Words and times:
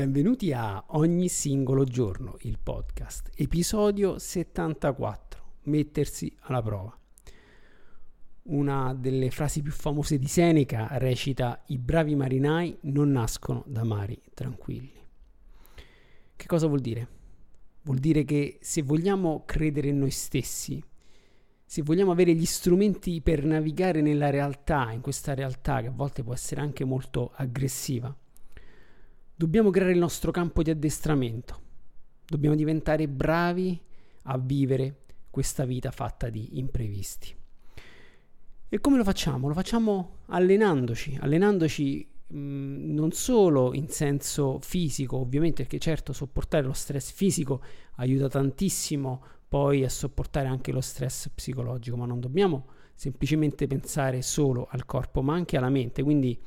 Benvenuti 0.00 0.50
a 0.54 0.82
Ogni 0.92 1.28
singolo 1.28 1.84
giorno, 1.84 2.38
il 2.40 2.58
podcast, 2.58 3.32
episodio 3.34 4.18
74, 4.18 5.56
mettersi 5.64 6.34
alla 6.44 6.62
prova. 6.62 6.98
Una 8.44 8.94
delle 8.94 9.30
frasi 9.30 9.60
più 9.60 9.72
famose 9.72 10.18
di 10.18 10.26
Seneca 10.26 10.88
recita 10.92 11.64
I 11.66 11.76
bravi 11.76 12.14
marinai 12.14 12.78
non 12.84 13.10
nascono 13.10 13.62
da 13.66 13.84
mari 13.84 14.18
tranquilli. 14.32 14.98
Che 16.34 16.46
cosa 16.46 16.66
vuol 16.66 16.80
dire? 16.80 17.08
Vuol 17.82 17.98
dire 17.98 18.24
che 18.24 18.56
se 18.62 18.80
vogliamo 18.80 19.42
credere 19.44 19.88
in 19.88 19.98
noi 19.98 20.12
stessi, 20.12 20.82
se 21.62 21.82
vogliamo 21.82 22.10
avere 22.10 22.32
gli 22.32 22.46
strumenti 22.46 23.20
per 23.20 23.44
navigare 23.44 24.00
nella 24.00 24.30
realtà, 24.30 24.92
in 24.92 25.02
questa 25.02 25.34
realtà 25.34 25.82
che 25.82 25.88
a 25.88 25.94
volte 25.94 26.22
può 26.22 26.32
essere 26.32 26.62
anche 26.62 26.86
molto 26.86 27.32
aggressiva, 27.34 28.16
Dobbiamo 29.40 29.70
creare 29.70 29.92
il 29.92 29.98
nostro 29.98 30.30
campo 30.32 30.62
di 30.62 30.68
addestramento. 30.68 31.60
Dobbiamo 32.26 32.54
diventare 32.54 33.08
bravi 33.08 33.80
a 34.24 34.36
vivere 34.36 35.04
questa 35.30 35.64
vita 35.64 35.90
fatta 35.90 36.28
di 36.28 36.58
imprevisti. 36.58 37.34
E 38.68 38.80
come 38.80 38.98
lo 38.98 39.02
facciamo? 39.02 39.48
Lo 39.48 39.54
facciamo 39.54 40.18
allenandoci, 40.26 41.16
allenandoci 41.18 42.06
mh, 42.26 42.92
non 42.92 43.12
solo 43.12 43.72
in 43.72 43.88
senso 43.88 44.58
fisico, 44.60 45.16
ovviamente, 45.16 45.62
perché 45.62 45.78
certo 45.78 46.12
sopportare 46.12 46.66
lo 46.66 46.74
stress 46.74 47.10
fisico 47.10 47.62
aiuta 47.94 48.28
tantissimo 48.28 49.24
poi 49.48 49.84
a 49.84 49.88
sopportare 49.88 50.48
anche 50.48 50.70
lo 50.70 50.82
stress 50.82 51.30
psicologico, 51.30 51.96
ma 51.96 52.04
non 52.04 52.20
dobbiamo 52.20 52.66
semplicemente 52.94 53.66
pensare 53.66 54.20
solo 54.20 54.68
al 54.70 54.84
corpo, 54.84 55.22
ma 55.22 55.32
anche 55.32 55.56
alla 55.56 55.70
mente. 55.70 56.02
Quindi 56.02 56.38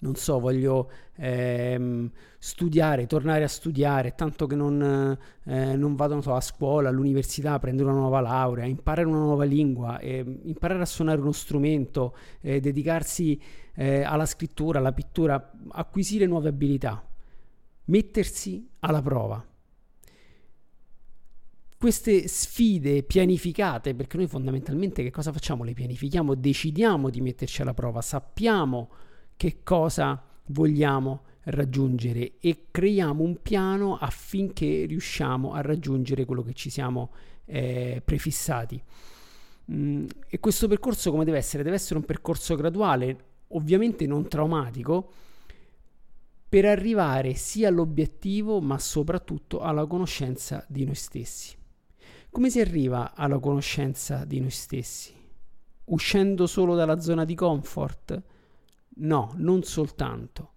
non 0.00 0.14
so, 0.14 0.38
voglio 0.38 0.90
ehm, 1.16 2.10
studiare, 2.38 3.06
tornare 3.06 3.44
a 3.44 3.48
studiare, 3.48 4.14
tanto 4.14 4.46
che 4.46 4.54
non, 4.54 5.18
eh, 5.44 5.76
non 5.76 5.94
vado 5.94 6.20
so, 6.20 6.34
a 6.34 6.40
scuola, 6.40 6.90
all'università, 6.90 7.58
prendere 7.58 7.88
una 7.88 7.98
nuova 7.98 8.20
laurea, 8.20 8.64
imparare 8.66 9.06
una 9.06 9.18
nuova 9.18 9.44
lingua, 9.44 9.98
eh, 9.98 10.24
imparare 10.44 10.82
a 10.82 10.86
suonare 10.86 11.20
uno 11.20 11.32
strumento, 11.32 12.16
eh, 12.40 12.60
dedicarsi 12.60 13.40
alla 13.78 14.24
scrittura, 14.24 14.78
alla 14.78 14.94
pittura, 14.94 15.52
acquisire 15.72 16.24
nuove 16.24 16.48
abilità, 16.48 17.06
mettersi 17.84 18.66
alla 18.78 19.02
prova. 19.02 19.44
Queste 21.78 22.26
sfide 22.26 23.02
pianificate, 23.02 23.94
perché 23.94 24.16
noi 24.16 24.28
fondamentalmente 24.28 25.02
che 25.02 25.10
cosa 25.10 25.30
facciamo? 25.30 25.62
Le 25.62 25.74
pianifichiamo, 25.74 26.34
decidiamo 26.34 27.10
di 27.10 27.20
metterci 27.20 27.60
alla 27.60 27.74
prova, 27.74 28.00
sappiamo 28.00 28.88
che 29.36 29.58
cosa 29.62 30.22
vogliamo 30.46 31.22
raggiungere 31.44 32.32
e 32.40 32.66
creiamo 32.70 33.22
un 33.22 33.40
piano 33.42 33.96
affinché 33.96 34.84
riusciamo 34.86 35.52
a 35.52 35.60
raggiungere 35.60 36.24
quello 36.24 36.42
che 36.42 36.54
ci 36.54 36.70
siamo 36.70 37.12
eh, 37.44 38.02
prefissati. 38.04 38.82
Mm, 39.72 40.06
e 40.28 40.40
questo 40.40 40.68
percorso 40.68 41.10
come 41.10 41.24
deve 41.24 41.38
essere? 41.38 41.62
Deve 41.62 41.76
essere 41.76 41.98
un 41.98 42.04
percorso 42.04 42.54
graduale, 42.56 43.24
ovviamente 43.48 44.06
non 44.06 44.28
traumatico, 44.28 45.12
per 46.48 46.64
arrivare 46.64 47.34
sia 47.34 47.68
all'obiettivo 47.68 48.60
ma 48.60 48.78
soprattutto 48.78 49.60
alla 49.60 49.86
conoscenza 49.86 50.64
di 50.68 50.84
noi 50.84 50.94
stessi. 50.94 51.56
Come 52.30 52.50
si 52.50 52.60
arriva 52.60 53.14
alla 53.14 53.38
conoscenza 53.38 54.24
di 54.24 54.40
noi 54.40 54.50
stessi? 54.50 55.14
Uscendo 55.86 56.46
solo 56.46 56.74
dalla 56.74 57.00
zona 57.00 57.24
di 57.24 57.34
comfort? 57.34 58.22
No, 58.98 59.32
non 59.36 59.62
soltanto. 59.62 60.52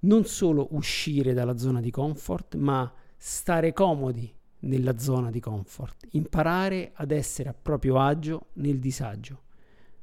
Non 0.00 0.24
solo 0.24 0.68
uscire 0.72 1.32
dalla 1.32 1.56
zona 1.56 1.80
di 1.80 1.90
comfort, 1.90 2.54
ma 2.56 2.92
stare 3.16 3.72
comodi 3.72 4.32
nella 4.60 4.98
zona 4.98 5.30
di 5.30 5.40
comfort, 5.40 6.06
imparare 6.12 6.92
ad 6.94 7.10
essere 7.10 7.48
a 7.48 7.54
proprio 7.54 7.98
agio 7.98 8.48
nel 8.54 8.78
disagio, 8.78 9.42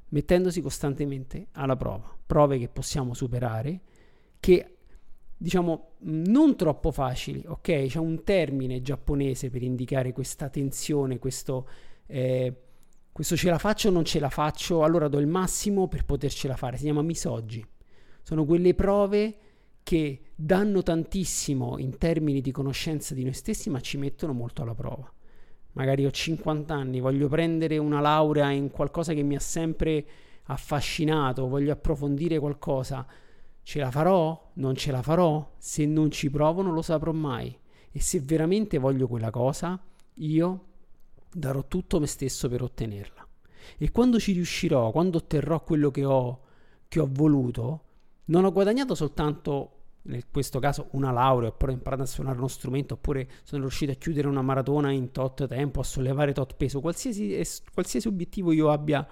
mettendosi 0.10 0.62
costantemente 0.62 1.48
alla 1.54 1.76
prova, 1.76 2.16
prove 2.26 2.58
che 2.58 2.70
possiamo 2.70 3.14
superare, 3.14 3.82
che 4.40 4.78
diciamo 5.36 5.92
non 6.00 6.56
troppo 6.56 6.92
facili, 6.92 7.44
ok? 7.46 7.86
C'è 7.88 8.00
un 8.00 8.24
termine 8.24 8.82
giapponese 8.82 9.50
per 9.50 9.64
indicare 9.64 10.14
questa 10.14 10.50
tensione, 10.50 11.20
questo 11.20 11.68
eh, 12.08 12.54
questo 13.14 13.38
ce 13.38 13.52
la 13.52 13.60
faccio 13.60 13.90
o 13.90 13.92
non 13.92 14.04
ce 14.04 14.20
la 14.20 14.32
faccio, 14.32 14.84
allora 14.84 15.08
do 15.08 15.20
il 15.20 15.28
massimo 15.28 15.88
per 15.88 16.04
potercela 16.04 16.56
fare. 16.56 16.78
Si 16.78 16.86
chiama 16.86 17.04
misogi. 17.04 17.64
Sono 18.24 18.44
quelle 18.44 18.74
prove 18.74 19.38
che 19.84 20.32
danno 20.34 20.82
tantissimo 20.82 21.78
in 21.78 22.00
termini 22.00 22.42
di 22.42 22.50
conoscenza 22.52 23.14
di 23.14 23.24
noi 23.24 23.34
stessi, 23.34 23.70
ma 23.70 23.80
ci 23.82 23.98
mettono 23.98 24.34
molto 24.34 24.64
alla 24.64 24.74
prova. 24.74 25.14
Magari 25.74 26.08
ho 26.08 26.10
50 26.10 26.74
anni, 26.74 27.00
voglio 27.00 27.28
prendere 27.28 27.78
una 27.78 28.00
laurea 28.00 28.50
in 28.50 28.72
qualcosa 28.72 29.14
che 29.14 29.22
mi 29.22 29.36
ha 29.36 29.40
sempre 29.40 30.04
affascinato, 30.46 31.48
voglio 31.48 31.72
approfondire 31.72 32.40
qualcosa. 32.40 33.06
Ce 33.62 33.80
la 33.80 33.92
farò? 33.92 34.52
Non 34.54 34.76
ce 34.76 34.92
la 34.92 35.04
farò? 35.04 35.54
Se 35.60 35.86
non 35.86 36.10
ci 36.10 36.32
provo 36.32 36.64
non 36.64 36.74
lo 36.74 36.82
saprò 36.82 37.12
mai. 37.12 37.56
E 37.92 38.02
se 38.02 38.20
veramente 38.22 38.80
voglio 38.80 39.08
quella 39.08 39.30
cosa, 39.30 39.80
io 40.16 40.66
darò 41.34 41.68
tutto 41.68 42.00
me 42.00 42.08
stesso 42.08 42.50
per 42.50 42.62
ottenerla. 42.62 43.28
E 43.78 43.92
quando 43.92 44.20
ci 44.20 44.34
riuscirò, 44.34 44.92
quando 44.92 45.18
otterrò 45.18 45.64
quello 45.64 45.92
che 45.92 46.06
ho, 46.06 46.42
che 46.88 47.00
ho 47.00 47.10
voluto, 47.10 47.84
non 48.26 48.46
ho 48.46 48.52
guadagnato 48.52 48.96
soltanto 48.96 49.78
in 50.08 50.24
questo 50.32 50.60
caso 50.60 50.88
una 50.92 51.12
laurea, 51.12 51.50
oppure 51.50 51.72
ho 51.72 51.76
imparato 51.76 52.02
a 52.04 52.06
suonare 52.06 52.38
uno 52.38 52.48
strumento, 52.48 52.96
oppure 52.96 53.30
sono 53.44 53.62
riuscito 53.62 53.92
a 53.92 53.96
chiudere 53.96 54.28
una 54.28 54.42
maratona 54.42 54.92
in 54.92 55.12
tot 55.12 55.48
tempo, 55.48 55.80
a 55.80 55.84
sollevare 55.84 56.34
tot 56.34 56.56
peso, 56.56 56.82
qualsiasi, 56.82 57.42
qualsiasi 57.74 58.08
obiettivo 58.08 58.52
io 58.52 58.70
abbia, 58.70 59.08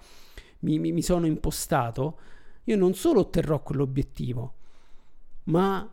mi, 0.60 0.80
mi, 0.80 0.92
mi 0.92 1.02
sono 1.02 1.26
impostato, 1.26 2.20
io 2.66 2.76
non 2.76 2.94
solo 2.94 3.22
otterrò 3.22 3.62
quell'obiettivo, 3.62 4.54
ma 5.46 5.90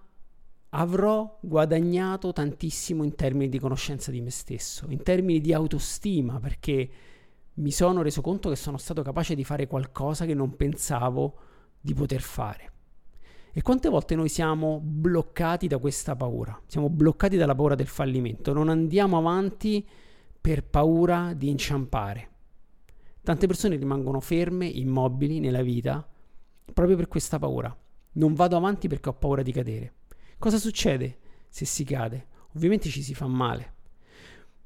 avrò 0.71 1.39
guadagnato 1.41 2.33
tantissimo 2.33 3.05
in 3.05 3.15
termini 3.15 3.49
di 3.49 3.59
conoscenza 3.59 4.11
di 4.11 4.21
me 4.21 4.31
stesso, 4.31 4.87
in 4.89 5.03
termini 5.03 5.41
di 5.41 5.53
autostima, 5.53 6.39
perché 6.41 6.91
mi 7.55 7.71
sono 7.71 8.03
reso 8.03 8.21
conto 8.21 8.49
che 8.49 8.57
sono 8.57 8.77
stato 8.77 9.03
capace 9.03 9.35
di 9.35 9.45
fare 9.45 9.67
qualcosa 9.67 10.27
che 10.27 10.35
non 10.35 10.57
pensavo 10.57 11.37
di 11.81 11.95
poter 11.95 12.21
fare. 12.21 12.73
E 13.53 13.63
quante 13.63 13.89
volte 13.89 14.15
noi 14.15 14.29
siamo 14.29 14.79
bloccati 14.81 15.67
da 15.67 15.79
questa 15.79 16.15
paura? 16.15 16.61
Siamo 16.67 16.89
bloccati 16.89 17.37
dalla 17.37 17.55
paura 17.55 17.75
del 17.75 17.87
fallimento, 17.87 18.53
non 18.53 18.69
andiamo 18.69 19.19
avanti 19.19 19.87
per 20.41 20.65
paura 20.65 21.33
di 21.35 21.49
inciampare. 21.49 22.31
Tante 23.23 23.47
persone 23.47 23.77
rimangono 23.77 24.21
ferme, 24.21 24.67
immobili 24.67 25.41
nella 25.41 25.63
vita, 25.63 26.07
proprio 26.73 26.97
per 26.97 27.09
questa 27.09 27.39
paura. 27.39 27.77
Non 28.13 28.35
vado 28.35 28.57
avanti 28.57 28.87
perché 28.89 29.09
ho 29.09 29.15
paura 29.15 29.43
di 29.43 29.53
cadere. 29.53 29.95
Cosa 30.39 30.59
succede 30.59 31.19
se 31.49 31.65
si 31.65 31.83
cade? 31.83 32.27
Ovviamente 32.55 32.89
ci 32.91 33.03
si 33.03 33.13
fa 33.13 33.27
male, 33.27 33.75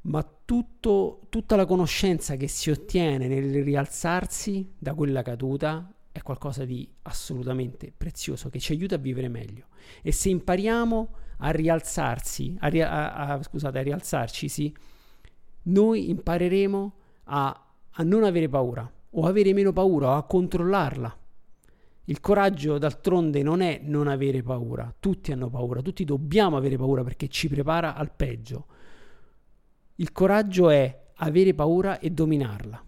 ma 0.02 0.22
tutto, 0.44 1.22
tutta 1.30 1.56
la 1.56 1.64
conoscenza 1.64 2.36
che 2.36 2.46
si 2.46 2.70
ottiene 2.70 3.26
nel 3.26 3.64
rialzarsi 3.64 4.74
da 4.78 4.92
quella 4.92 5.22
caduta 5.22 5.90
è 6.12 6.20
qualcosa 6.20 6.66
di 6.66 6.86
assolutamente 7.02 7.90
prezioso 7.96 8.50
che 8.50 8.58
ci 8.58 8.72
aiuta 8.72 8.96
a 8.96 8.98
vivere 8.98 9.28
meglio. 9.28 9.68
E 10.02 10.12
se 10.12 10.28
impariamo 10.28 11.08
a 11.38 11.50
rialzarsi, 11.50 12.54
a, 12.60 12.68
a, 12.68 13.12
a, 13.32 13.42
scusate, 13.42 13.78
a 13.78 13.82
rialzarci, 13.82 14.48
sì, 14.50 14.76
noi 15.62 16.10
impareremo 16.10 16.94
a, 17.24 17.66
non 18.04 18.24
avere 18.24 18.50
paura 18.50 18.92
o 19.08 19.24
avere 19.24 19.54
meno 19.54 19.72
paura 19.72 20.16
a 20.16 20.22
controllarla 20.22 21.18
il 22.06 22.20
coraggio 22.20 22.78
d'altronde 22.78 23.42
non 23.42 23.60
è 23.60 23.80
non 23.82 24.08
avere 24.08 24.42
paura, 24.42 24.92
tutti 24.98 25.30
hanno 25.30 25.48
paura, 25.48 25.82
tutti 25.82 26.04
dobbiamo 26.04 26.56
avere 26.56 26.76
paura 26.76 27.04
perché 27.04 27.28
ci 27.28 27.48
prepara 27.48 27.94
al 27.94 28.12
peggio. 28.12 28.66
Il 29.96 30.10
coraggio 30.10 30.70
è 30.70 31.10
avere 31.16 31.54
paura 31.54 32.00
e 32.00 32.10
dominarla. 32.10 32.84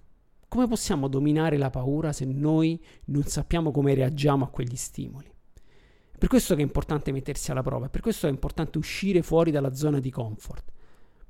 Come 0.48 0.66
possiamo 0.66 1.08
dominare 1.08 1.56
la 1.56 1.70
paura 1.70 2.12
se 2.12 2.24
noi 2.24 2.82
non 3.06 3.22
sappiamo 3.24 3.70
come 3.70 3.94
reagiamo 3.94 4.44
a 4.44 4.48
quegli 4.48 4.76
stimoli? 4.76 5.32
Per 6.16 6.28
questo 6.28 6.54
che 6.54 6.60
è 6.60 6.64
importante 6.64 7.12
mettersi 7.12 7.50
alla 7.50 7.62
prova, 7.62 7.88
per 7.88 8.00
questo 8.00 8.26
è 8.26 8.30
importante 8.30 8.78
uscire 8.78 9.22
fuori 9.22 9.50
dalla 9.50 9.74
zona 9.74 10.00
di 10.00 10.10
comfort, 10.10 10.72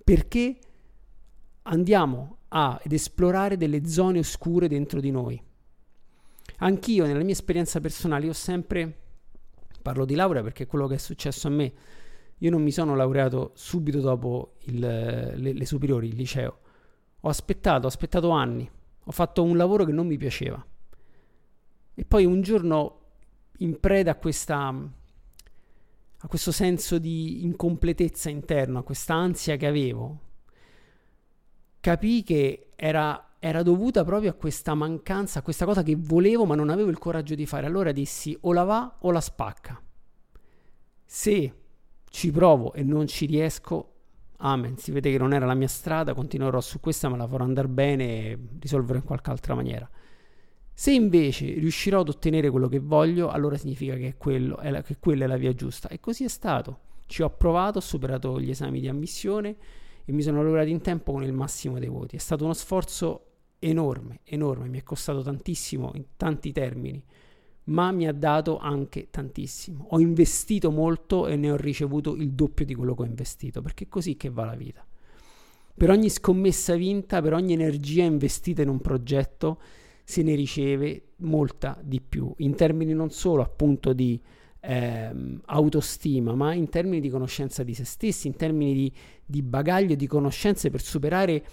perché 0.02 0.58
andiamo 1.62 2.38
ad 2.48 2.92
esplorare 2.92 3.56
delle 3.56 3.86
zone 3.86 4.20
oscure 4.20 4.68
dentro 4.68 5.00
di 5.00 5.10
noi. 5.10 5.42
Anch'io, 6.64 7.04
nella 7.04 7.22
mia 7.22 7.32
esperienza 7.32 7.78
personale, 7.78 8.26
ho 8.26 8.32
sempre, 8.32 9.00
parlo 9.82 10.06
di 10.06 10.14
laurea 10.14 10.42
perché 10.42 10.62
è 10.62 10.66
quello 10.66 10.86
che 10.86 10.94
è 10.94 10.98
successo 10.98 11.48
a 11.48 11.50
me, 11.50 11.72
io 12.38 12.50
non 12.50 12.62
mi 12.62 12.72
sono 12.72 12.96
laureato 12.96 13.52
subito 13.54 14.00
dopo 14.00 14.54
il, 14.64 14.78
le, 14.78 15.52
le 15.52 15.66
superiori, 15.66 16.08
il 16.08 16.16
liceo. 16.16 16.58
Ho 17.20 17.28
aspettato, 17.28 17.84
ho 17.84 17.88
aspettato 17.88 18.30
anni, 18.30 18.68
ho 19.04 19.12
fatto 19.12 19.42
un 19.42 19.58
lavoro 19.58 19.84
che 19.84 19.92
non 19.92 20.06
mi 20.06 20.16
piaceva. 20.16 20.64
E 21.94 22.04
poi 22.06 22.24
un 22.24 22.40
giorno, 22.40 23.00
in 23.58 23.78
preda 23.78 24.12
a, 24.12 24.16
questa, 24.16 24.68
a 24.68 26.26
questo 26.26 26.50
senso 26.50 26.98
di 26.98 27.44
incompletezza 27.44 28.30
interno, 28.30 28.78
a 28.78 28.82
questa 28.82 29.12
ansia 29.12 29.56
che 29.56 29.66
avevo, 29.66 30.18
capii 31.80 32.22
che 32.22 32.70
era, 32.74 33.33
era 33.46 33.62
dovuta 33.62 34.04
proprio 34.04 34.30
a 34.30 34.32
questa 34.32 34.72
mancanza, 34.72 35.40
a 35.40 35.42
questa 35.42 35.66
cosa 35.66 35.82
che 35.82 35.94
volevo 35.98 36.46
ma 36.46 36.54
non 36.54 36.70
avevo 36.70 36.88
il 36.88 36.96
coraggio 36.96 37.34
di 37.34 37.44
fare. 37.44 37.66
Allora 37.66 37.92
dissi 37.92 38.34
o 38.40 38.54
la 38.54 38.62
va 38.62 38.96
o 39.00 39.10
la 39.10 39.20
spacca. 39.20 39.78
Se 41.04 41.54
ci 42.08 42.30
provo 42.30 42.72
e 42.72 42.82
non 42.82 43.06
ci 43.06 43.26
riesco, 43.26 43.96
amen, 44.38 44.78
si 44.78 44.92
vede 44.92 45.10
che 45.10 45.18
non 45.18 45.34
era 45.34 45.44
la 45.44 45.52
mia 45.52 45.68
strada, 45.68 46.14
continuerò 46.14 46.58
su 46.62 46.80
questa, 46.80 47.10
ma 47.10 47.18
la 47.18 47.28
farò 47.28 47.44
andare 47.44 47.68
bene 47.68 48.04
e 48.04 48.38
risolverò 48.60 48.98
in 48.98 49.04
qualche 49.04 49.28
altra 49.28 49.54
maniera. 49.54 49.86
Se 50.72 50.92
invece 50.92 51.44
riuscirò 51.52 52.00
ad 52.00 52.08
ottenere 52.08 52.48
quello 52.48 52.68
che 52.68 52.78
voglio, 52.78 53.28
allora 53.28 53.58
significa 53.58 53.94
che, 53.94 54.16
è 54.16 54.38
la, 54.70 54.80
che 54.80 54.96
quella 54.98 55.24
è 55.24 55.26
la 55.26 55.36
via 55.36 55.52
giusta. 55.52 55.88
E 55.88 56.00
così 56.00 56.24
è 56.24 56.28
stato. 56.28 56.78
Ci 57.04 57.20
ho 57.20 57.28
provato, 57.28 57.76
ho 57.76 57.82
superato 57.82 58.40
gli 58.40 58.48
esami 58.48 58.80
di 58.80 58.88
ammissione 58.88 59.54
e 60.02 60.12
mi 60.12 60.22
sono 60.22 60.42
laureato 60.42 60.70
in 60.70 60.80
tempo 60.80 61.12
con 61.12 61.24
il 61.24 61.34
massimo 61.34 61.78
dei 61.78 61.88
voti. 61.88 62.16
È 62.16 62.18
stato 62.18 62.44
uno 62.44 62.54
sforzo 62.54 63.26
enorme, 63.68 64.20
enorme, 64.24 64.68
mi 64.68 64.78
è 64.78 64.82
costato 64.82 65.22
tantissimo 65.22 65.92
in 65.94 66.04
tanti 66.16 66.52
termini 66.52 67.02
ma 67.64 67.92
mi 67.92 68.06
ha 68.06 68.12
dato 68.12 68.58
anche 68.58 69.08
tantissimo. 69.10 69.86
Ho 69.90 70.00
investito 70.00 70.70
molto 70.70 71.26
e 71.26 71.36
ne 71.36 71.50
ho 71.50 71.56
ricevuto 71.56 72.14
il 72.14 72.32
doppio 72.32 72.64
di 72.64 72.74
quello 72.74 72.94
che 72.94 73.02
ho 73.02 73.06
investito, 73.06 73.62
perché 73.62 73.84
è 73.84 73.88
così 73.88 74.16
che 74.16 74.28
va 74.28 74.44
la 74.44 74.54
vita. 74.54 74.84
Per 75.76 75.90
ogni 75.90 76.08
scommessa 76.08 76.76
vinta, 76.76 77.22
per 77.22 77.32
ogni 77.32 77.52
energia 77.52 78.04
investita 78.04 78.62
in 78.62 78.68
un 78.68 78.80
progetto, 78.80 79.60
se 80.04 80.22
ne 80.22 80.34
riceve 80.34 81.12
molta 81.18 81.78
di 81.82 82.00
più, 82.00 82.32
in 82.38 82.54
termini 82.54 82.92
non 82.92 83.10
solo 83.10 83.42
appunto 83.42 83.94
di 83.94 84.20
ehm, 84.60 85.40
autostima, 85.46 86.34
ma 86.34 86.52
in 86.52 86.68
termini 86.68 87.00
di 87.00 87.08
conoscenza 87.08 87.62
di 87.62 87.72
se 87.72 87.84
stessi, 87.84 88.26
in 88.26 88.36
termini 88.36 88.74
di, 88.74 88.92
di 89.24 89.42
bagaglio 89.42 89.94
di 89.94 90.06
conoscenze 90.06 90.68
per 90.68 90.82
superare 90.82 91.44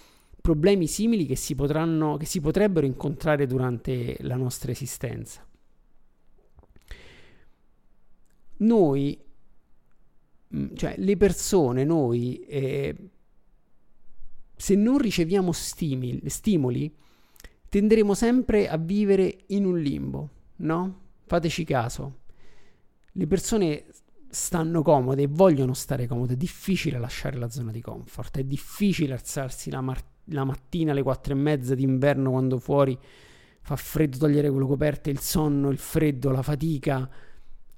problemi 0.41 0.87
simili 0.87 1.25
che 1.25 1.35
si, 1.35 1.55
potranno, 1.55 2.17
che 2.17 2.25
si 2.25 2.41
potrebbero 2.41 2.85
incontrare 2.85 3.45
durante 3.47 4.17
la 4.21 4.35
nostra 4.35 4.71
esistenza 4.71 5.45
noi, 8.61 9.19
mm, 10.55 10.75
cioè 10.75 10.95
le 10.97 11.17
persone, 11.17 11.83
noi, 11.83 12.39
eh, 12.41 12.95
se 14.55 14.75
non 14.75 14.97
riceviamo 14.97 15.51
stimoli, 15.51 16.21
stimoli, 16.27 16.93
tenderemo 17.69 18.13
sempre 18.13 18.67
a 18.67 18.77
vivere 18.77 19.45
in 19.47 19.65
un 19.65 19.79
limbo, 19.79 20.29
no? 20.57 20.99
Fateci 21.25 21.63
caso. 21.63 22.19
Le 23.13 23.27
persone 23.27 23.85
stanno 24.29 24.81
comode 24.81 25.23
e 25.23 25.27
vogliono 25.27 25.73
stare 25.73 26.07
comode, 26.07 26.33
è 26.33 26.37
difficile 26.37 26.99
lasciare 26.99 27.37
la 27.37 27.49
zona 27.49 27.71
di 27.71 27.81
comfort, 27.81 28.37
è 28.37 28.43
difficile 28.43 29.13
alzarsi 29.13 29.69
la, 29.69 29.81
mar- 29.81 30.03
la 30.31 30.43
mattina 30.43 30.91
alle 30.91 31.03
quattro 31.03 31.33
e 31.33 31.35
mezza 31.35 31.75
d'inverno 31.75 32.31
quando 32.31 32.57
fuori 32.57 32.97
fa 33.61 33.75
freddo, 33.75 34.17
togliere 34.17 34.49
quello 34.49 34.67
coperte, 34.67 35.09
il 35.09 35.19
sonno, 35.19 35.69
il 35.69 35.77
freddo, 35.77 36.31
la 36.31 36.41
fatica 36.41 37.09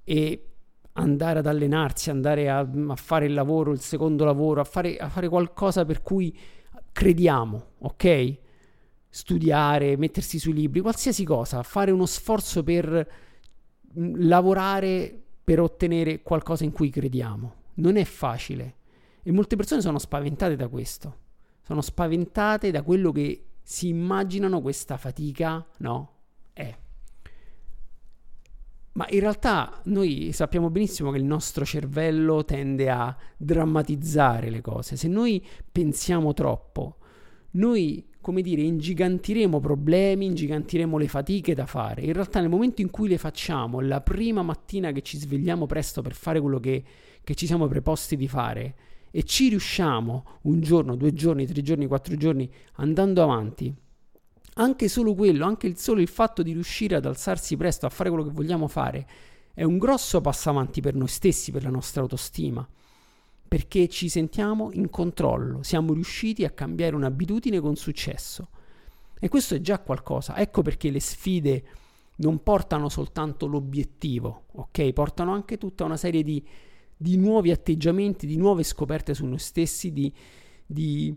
e 0.03 0.47
andare 0.93 1.39
ad 1.39 1.47
allenarsi, 1.47 2.09
andare 2.09 2.49
a, 2.49 2.59
a, 2.59 2.95
fare 2.95 3.25
il 3.25 3.33
lavoro, 3.33 3.71
il 3.71 3.79
secondo 3.79 4.25
lavoro, 4.25 4.61
a 4.61 4.63
fare, 4.63 4.97
a 4.97 5.09
fare 5.09 5.27
qualcosa 5.27 5.85
per 5.85 6.01
cui 6.01 6.35
crediamo, 6.91 7.71
ok? 7.79 8.37
Studiare, 9.09 9.97
mettersi 9.97 10.39
sui 10.39 10.53
libri, 10.53 10.81
qualsiasi 10.81 11.23
cosa, 11.23 11.63
fare 11.63 11.91
uno 11.91 12.05
sforzo 12.05 12.63
per 12.63 13.11
mm, 13.99 14.27
lavorare 14.27 15.19
per 15.43 15.59
ottenere 15.59 16.21
qualcosa 16.21 16.63
in 16.63 16.71
cui 16.71 16.89
crediamo. 16.89 17.55
Non 17.75 17.97
è 17.97 18.03
facile 18.05 18.75
e 19.23 19.31
molte 19.31 19.55
persone 19.55 19.81
sono 19.81 19.99
spaventate 19.99 20.55
da 20.55 20.67
questo. 20.67 21.21
Sono 21.63 21.81
spaventate 21.81 22.71
da 22.71 22.83
quello 22.83 23.11
che 23.11 23.45
si 23.63 23.87
immaginano 23.87 24.61
questa 24.61 24.97
fatica, 24.97 25.65
no? 25.77 26.11
È. 26.51 26.77
Ma 28.95 29.07
in 29.09 29.19
realtà 29.21 29.81
noi 29.85 30.31
sappiamo 30.33 30.69
benissimo 30.69 31.09
che 31.09 31.17
il 31.17 31.23
nostro 31.23 31.65
cervello 31.65 32.45
tende 32.45 32.89
a 32.91 33.15
drammatizzare 33.37 34.49
le 34.51 34.61
cose. 34.61 34.97
Se 34.97 35.07
noi 35.07 35.43
pensiamo 35.71 36.33
troppo, 36.33 36.97
noi, 37.51 38.05
come 38.21 38.41
dire, 38.41 38.61
ingigantiremo 38.61 39.59
problemi, 39.59 40.25
ingigantiremo 40.25 40.97
le 40.97 41.07
fatiche 41.07 41.55
da 41.55 41.65
fare. 41.65 42.01
In 42.01 42.13
realtà 42.13 42.39
nel 42.39 42.49
momento 42.49 42.81
in 42.81 42.91
cui 42.91 43.07
le 43.07 43.17
facciamo, 43.17 43.79
la 43.79 44.01
prima 44.01 44.43
mattina 44.43 44.91
che 44.91 45.01
ci 45.01 45.17
svegliamo 45.17 45.65
presto 45.65 46.01
per 46.01 46.13
fare 46.13 46.39
quello 46.39 46.59
che, 46.59 46.83
che 47.23 47.35
ci 47.35 47.47
siamo 47.47 47.67
preposti 47.67 48.15
di 48.15 48.27
fare, 48.27 48.75
e 49.15 49.21
ci 49.21 49.49
riusciamo 49.49 50.25
un 50.41 50.59
giorno, 50.59 50.95
due 50.95 51.13
giorni, 51.13 51.45
tre 51.45 51.61
giorni, 51.61 51.85
quattro 51.85 52.15
giorni 52.15 52.51
andando 52.77 53.21
avanti, 53.21 53.71
anche 54.55 54.87
solo 54.87 55.13
quello, 55.13 55.45
anche 55.45 55.67
il 55.67 55.77
solo 55.77 56.01
il 56.01 56.07
fatto 56.07 56.41
di 56.41 56.51
riuscire 56.51 56.95
ad 56.95 57.05
alzarsi 57.05 57.55
presto 57.55 57.85
a 57.85 57.89
fare 57.89 58.09
quello 58.09 58.25
che 58.25 58.31
vogliamo 58.31 58.67
fare, 58.67 59.07
è 59.53 59.61
un 59.61 59.77
grosso 59.77 60.19
passo 60.19 60.49
avanti 60.49 60.81
per 60.81 60.95
noi 60.95 61.09
stessi, 61.09 61.51
per 61.51 61.61
la 61.61 61.69
nostra 61.69 62.01
autostima, 62.01 62.67
perché 63.47 63.87
ci 63.87 64.09
sentiamo 64.09 64.71
in 64.71 64.89
controllo, 64.89 65.61
siamo 65.61 65.93
riusciti 65.93 66.43
a 66.43 66.49
cambiare 66.49 66.95
un'abitudine 66.95 67.59
con 67.59 67.75
successo. 67.75 68.49
E 69.19 69.29
questo 69.29 69.53
è 69.53 69.61
già 69.61 69.77
qualcosa. 69.77 70.35
Ecco 70.37 70.63
perché 70.63 70.89
le 70.89 70.99
sfide 70.99 71.63
non 72.15 72.41
portano 72.41 72.89
soltanto 72.89 73.45
l'obiettivo, 73.45 74.45
ok? 74.53 74.91
Portano 74.91 75.33
anche 75.33 75.59
tutta 75.59 75.83
una 75.83 75.97
serie 75.97 76.23
di, 76.23 76.43
di 77.03 77.17
nuovi 77.17 77.51
atteggiamenti, 77.51 78.25
di 78.25 78.37
nuove 78.37 78.63
scoperte 78.63 79.13
su 79.13 79.25
noi 79.25 79.39
stessi, 79.39 79.91
di, 79.91 80.11
di, 80.65 81.13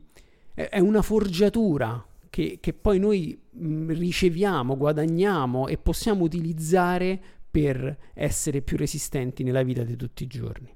è 0.53 0.81
una 0.81 1.01
forgiatura 1.01 2.05
che, 2.29 2.59
che 2.61 2.73
poi 2.73 2.99
noi 2.99 3.41
mh, 3.51 3.93
riceviamo, 3.93 4.77
guadagniamo 4.77 5.69
e 5.69 5.79
possiamo 5.79 6.25
utilizzare 6.25 7.21
per 7.49 7.97
essere 8.15 8.63
più 8.63 8.77
resistenti 8.77 9.45
nella 9.45 9.63
vita 9.63 9.85
di 9.85 9.95
tutti 9.95 10.25
i 10.25 10.27
giorni. 10.27 10.75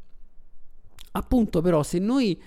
Appunto 1.13 1.61
però 1.61 1.83
se 1.83 1.99
noi 1.99 2.41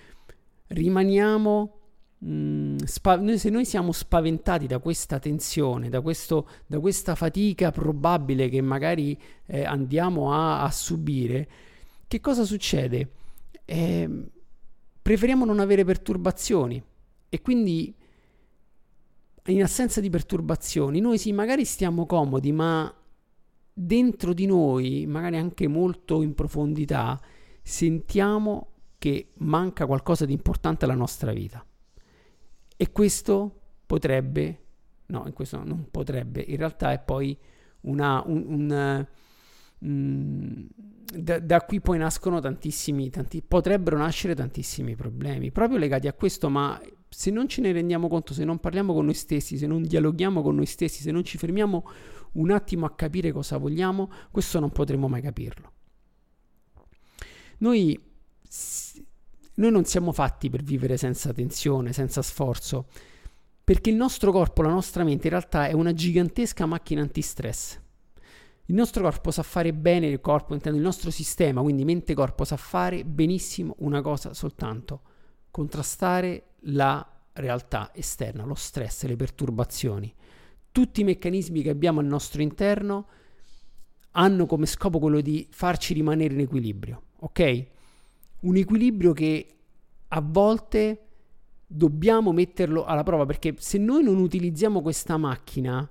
rimaniamo 0.67 1.83
Mm, 2.25 2.77
spa- 2.85 3.17
noi, 3.17 3.37
se 3.37 3.49
noi 3.49 3.65
siamo 3.65 3.91
spaventati 3.91 4.65
da 4.65 4.79
questa 4.79 5.19
tensione, 5.19 5.89
da, 5.89 5.99
questo, 5.99 6.47
da 6.65 6.79
questa 6.79 7.15
fatica 7.15 7.71
probabile 7.71 8.47
che 8.47 8.61
magari 8.61 9.19
eh, 9.45 9.65
andiamo 9.65 10.31
a, 10.31 10.61
a, 10.61 10.71
subire, 10.71 11.49
che 12.13 12.19
cosa 12.19 12.43
succede? 12.43 13.11
Eh, 13.65 14.07
preferiamo 15.01 15.45
non 15.45 15.59
avere 15.59 15.83
perturbazioni 15.83 16.79
e 17.27 17.41
quindi 17.41 17.91
in 19.45 19.63
assenza 19.63 19.99
di 19.99 20.11
perturbazioni, 20.11 20.99
noi 20.99 21.17
sì, 21.17 21.31
magari 21.31 21.65
stiamo 21.65 22.05
comodi, 22.05 22.51
ma 22.51 22.93
dentro 23.73 24.33
di 24.33 24.45
noi, 24.45 25.07
magari 25.07 25.37
anche 25.37 25.67
molto 25.67 26.21
in 26.21 26.35
profondità, 26.35 27.19
sentiamo 27.63 28.73
che 28.99 29.31
manca 29.37 29.87
qualcosa 29.87 30.25
di 30.25 30.33
importante 30.33 30.85
alla 30.85 30.93
nostra 30.93 31.33
vita. 31.33 31.65
E 32.77 32.91
questo 32.91 33.61
potrebbe, 33.87 34.61
no, 35.07 35.31
questo 35.33 35.63
non 35.63 35.87
potrebbe, 35.89 36.41
in 36.41 36.57
realtà 36.57 36.91
è 36.91 36.99
poi 36.99 37.35
una, 37.81 38.21
un, 38.27 38.45
un 38.45 39.07
mm, 39.85 40.65
da, 41.15 41.39
da, 41.39 41.61
qui 41.61 41.81
poi 41.81 41.97
nascono 41.97 42.39
tantissimi, 42.39 43.09
tanti, 43.09 43.41
potrebbero 43.41 43.97
nascere 43.97 44.35
tantissimi 44.35 44.95
problemi 44.95 45.51
proprio 45.51 45.77
legati 45.77 46.07
a 46.07 46.13
questo, 46.13 46.49
ma 46.49 46.79
se 47.09 47.29
non 47.29 47.47
ce 47.47 47.61
ne 47.61 47.71
rendiamo 47.71 48.07
conto, 48.07 48.33
se 48.33 48.43
non 48.43 48.59
parliamo 48.59 48.93
con 48.93 49.05
noi 49.05 49.13
stessi, 49.13 49.57
se 49.57 49.67
non 49.67 49.83
dialoghiamo 49.83 50.41
con 50.41 50.55
noi 50.55 50.65
stessi, 50.65 51.01
se 51.01 51.11
non 51.11 51.23
ci 51.23 51.37
fermiamo 51.37 51.85
un 52.33 52.51
attimo 52.51 52.85
a 52.85 52.95
capire 52.95 53.31
cosa 53.31 53.57
vogliamo, 53.57 54.09
questo 54.31 54.59
non 54.59 54.71
potremo 54.71 55.07
mai 55.07 55.21
capirlo. 55.21 55.71
Noi, 57.59 57.99
noi 59.55 59.71
non 59.71 59.85
siamo 59.85 60.11
fatti 60.11 60.49
per 60.49 60.63
vivere 60.63 60.97
senza 60.97 61.31
tensione, 61.31 61.93
senza 61.93 62.21
sforzo, 62.23 62.87
perché 63.63 63.91
il 63.91 63.95
nostro 63.95 64.31
corpo, 64.31 64.63
la 64.63 64.69
nostra 64.69 65.03
mente 65.03 65.27
in 65.27 65.33
realtà 65.33 65.67
è 65.67 65.73
una 65.73 65.93
gigantesca 65.93 66.65
macchina 66.65 67.01
antistress. 67.01 67.79
Il 68.67 68.75
nostro 68.75 69.03
corpo 69.03 69.29
sa 69.29 69.43
fare 69.43 69.73
bene, 69.73 70.07
il 70.07 70.21
corpo 70.21 70.53
intendo 70.53 70.77
il 70.77 70.83
nostro 70.83 71.11
sistema, 71.11 71.61
quindi 71.61 71.83
mente-corpo 71.83 72.45
sa 72.45 72.55
fare 72.55 73.03
benissimo 73.03 73.75
una 73.79 74.01
cosa 74.01 74.33
soltanto, 74.33 75.01
contrastare 75.51 76.51
la 76.61 77.05
realtà 77.33 77.91
esterna, 77.93 78.45
lo 78.45 78.55
stress, 78.55 79.03
le 79.05 79.17
perturbazioni. 79.17 80.13
Tutti 80.71 81.01
i 81.01 81.03
meccanismi 81.03 81.61
che 81.61 81.69
abbiamo 81.69 81.99
al 81.99 82.05
nostro 82.05 82.41
interno 82.41 83.07
hanno 84.11 84.45
come 84.45 84.65
scopo 84.65 84.99
quello 84.99 85.19
di 85.19 85.47
farci 85.51 85.93
rimanere 85.93 86.33
in 86.33 86.39
equilibrio, 86.39 87.01
ok? 87.19 87.65
Un 88.41 88.55
equilibrio 88.55 89.11
che 89.11 89.47
a 90.07 90.21
volte 90.21 91.07
dobbiamo 91.65 92.31
metterlo 92.31 92.85
alla 92.85 93.03
prova 93.03 93.25
perché 93.25 93.55
se 93.57 93.77
noi 93.77 94.03
non 94.03 94.19
utilizziamo 94.19 94.81
questa 94.81 95.17
macchina 95.17 95.89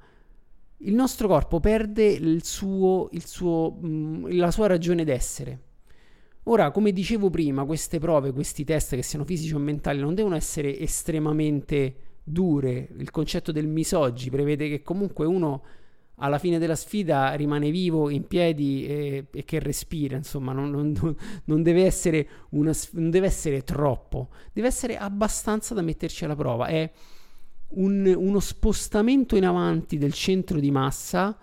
il 0.84 0.94
nostro 0.94 1.28
corpo 1.28 1.60
perde 1.60 2.06
il 2.06 2.44
suo, 2.44 3.08
il 3.12 3.26
suo, 3.26 3.78
mm, 3.84 4.26
la 4.32 4.50
sua 4.50 4.66
ragione 4.66 5.04
d'essere. 5.04 5.60
Ora, 6.44 6.72
come 6.72 6.92
dicevo 6.92 7.30
prima, 7.30 7.64
queste 7.64 8.00
prove, 8.00 8.32
questi 8.32 8.64
test, 8.64 8.96
che 8.96 9.02
siano 9.02 9.24
fisici 9.24 9.54
o 9.54 9.58
mentali, 9.58 10.00
non 10.00 10.14
devono 10.14 10.34
essere 10.34 10.76
estremamente 10.78 11.96
dure. 12.24 12.88
Il 12.98 13.10
concetto 13.10 13.52
del 13.52 13.68
misoggi 13.68 14.28
prevede 14.28 14.68
che 14.68 14.82
comunque 14.82 15.24
uno 15.24 15.62
alla 16.16 16.38
fine 16.38 16.58
della 16.58 16.74
sfida 16.74 17.32
rimane 17.34 17.70
vivo, 17.70 18.10
in 18.10 18.26
piedi 18.26 18.86
e, 18.86 19.26
e 19.32 19.44
che 19.44 19.60
respira, 19.60 20.16
insomma, 20.16 20.52
non, 20.52 20.70
non, 20.70 21.16
non, 21.44 21.62
deve 21.62 21.84
essere 21.84 22.28
una, 22.50 22.72
non 22.92 23.10
deve 23.10 23.26
essere 23.26 23.62
troppo, 23.62 24.30
deve 24.52 24.66
essere 24.68 24.96
abbastanza 24.96 25.74
da 25.74 25.82
metterci 25.82 26.24
alla 26.24 26.36
prova. 26.36 26.66
È 26.66 26.90
un, 27.74 28.12
uno 28.16 28.40
spostamento 28.40 29.36
in 29.36 29.44
avanti 29.44 29.98
del 29.98 30.12
centro 30.12 30.60
di 30.60 30.70
massa 30.70 31.36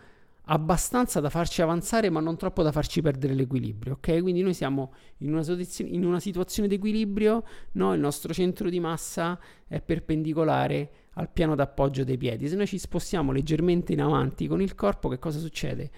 abbastanza 0.52 1.20
da 1.20 1.30
farci 1.30 1.62
avanzare 1.62 2.10
ma 2.10 2.20
non 2.20 2.36
troppo 2.36 2.64
da 2.64 2.72
farci 2.72 3.02
perdere 3.02 3.34
l'equilibrio, 3.34 3.94
ok? 3.94 4.22
Quindi 4.22 4.42
noi 4.42 4.54
siamo 4.54 4.94
in 5.18 5.32
una, 5.32 5.44
situazione, 5.44 5.92
in 5.92 6.06
una 6.06 6.20
situazione 6.20 6.68
di 6.68 6.76
equilibrio, 6.76 7.44
no? 7.74 7.94
il 7.94 8.00
nostro 8.00 8.34
centro 8.34 8.70
di 8.70 8.80
massa 8.80 9.40
è 9.68 9.80
perpendicolare 9.82 10.92
al 11.14 11.30
piano 11.30 11.54
d'appoggio 11.54 12.04
dei 12.04 12.18
piedi. 12.18 12.48
Se 12.48 12.56
noi 12.56 12.66
ci 12.66 12.80
spostiamo 12.80 13.32
leggermente 13.32 13.94
in 13.94 14.02
avanti 14.02 14.48
con 14.48 14.62
il 14.62 14.74
corpo, 14.74 15.08
che 15.10 15.20
cosa 15.20 15.38
succede? 15.38 15.92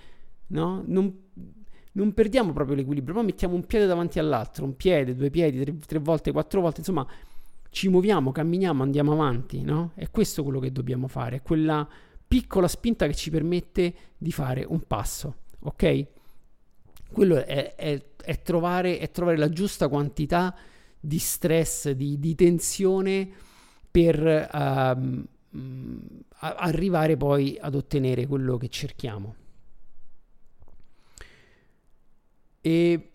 No? 0.48 0.84
Non, 0.86 1.18
non 1.94 2.14
perdiamo 2.14 2.52
proprio 2.52 2.76
l'equilibrio, 2.76 3.16
poi 3.16 3.26
mettiamo 3.26 3.56
un 3.56 3.66
piede 3.66 3.86
davanti 3.86 4.20
all'altro, 4.20 4.66
un 4.66 4.76
piede, 4.76 5.16
due 5.16 5.30
piedi, 5.30 5.62
tre, 5.62 5.78
tre 5.80 6.00
volte, 6.00 6.34
quattro 6.34 6.60
volte, 6.60 6.80
insomma 6.80 7.08
ci 7.72 7.88
muoviamo, 7.88 8.34
camminiamo, 8.34 8.84
andiamo 8.84 9.14
avanti, 9.14 9.62
no? 9.64 9.94
È 9.96 10.10
questo 10.12 10.44
quello 10.44 10.60
che 10.60 10.74
dobbiamo 10.74 11.08
fare, 11.08 11.38
è 11.38 11.42
quella 11.42 11.88
piccola 12.28 12.68
spinta 12.68 13.08
che 13.08 13.16
ci 13.16 13.30
permette 13.30 13.94
di 14.18 14.34
fare 14.34 14.66
un 14.68 14.82
passo, 14.82 15.36
ok? 15.60 16.06
Quello 17.12 17.44
è, 17.46 17.76
è, 17.76 18.06
è, 18.18 18.42
trovare, 18.42 19.00
è 19.00 19.10
trovare, 19.10 19.38
la 19.38 19.50
giusta 19.50 19.88
quantità 19.88 20.54
di 21.00 21.18
stress, 21.18 21.92
di, 21.92 22.20
di 22.20 22.36
tensione 22.36 23.30
per 23.90 24.50
um, 24.54 25.26
arrivare 26.40 27.16
poi 27.16 27.58
ad 27.60 27.76
ottenere 27.76 28.28
quello 28.28 28.58
che 28.58 28.68
cerchiamo. 28.68 29.36
E 32.60 33.11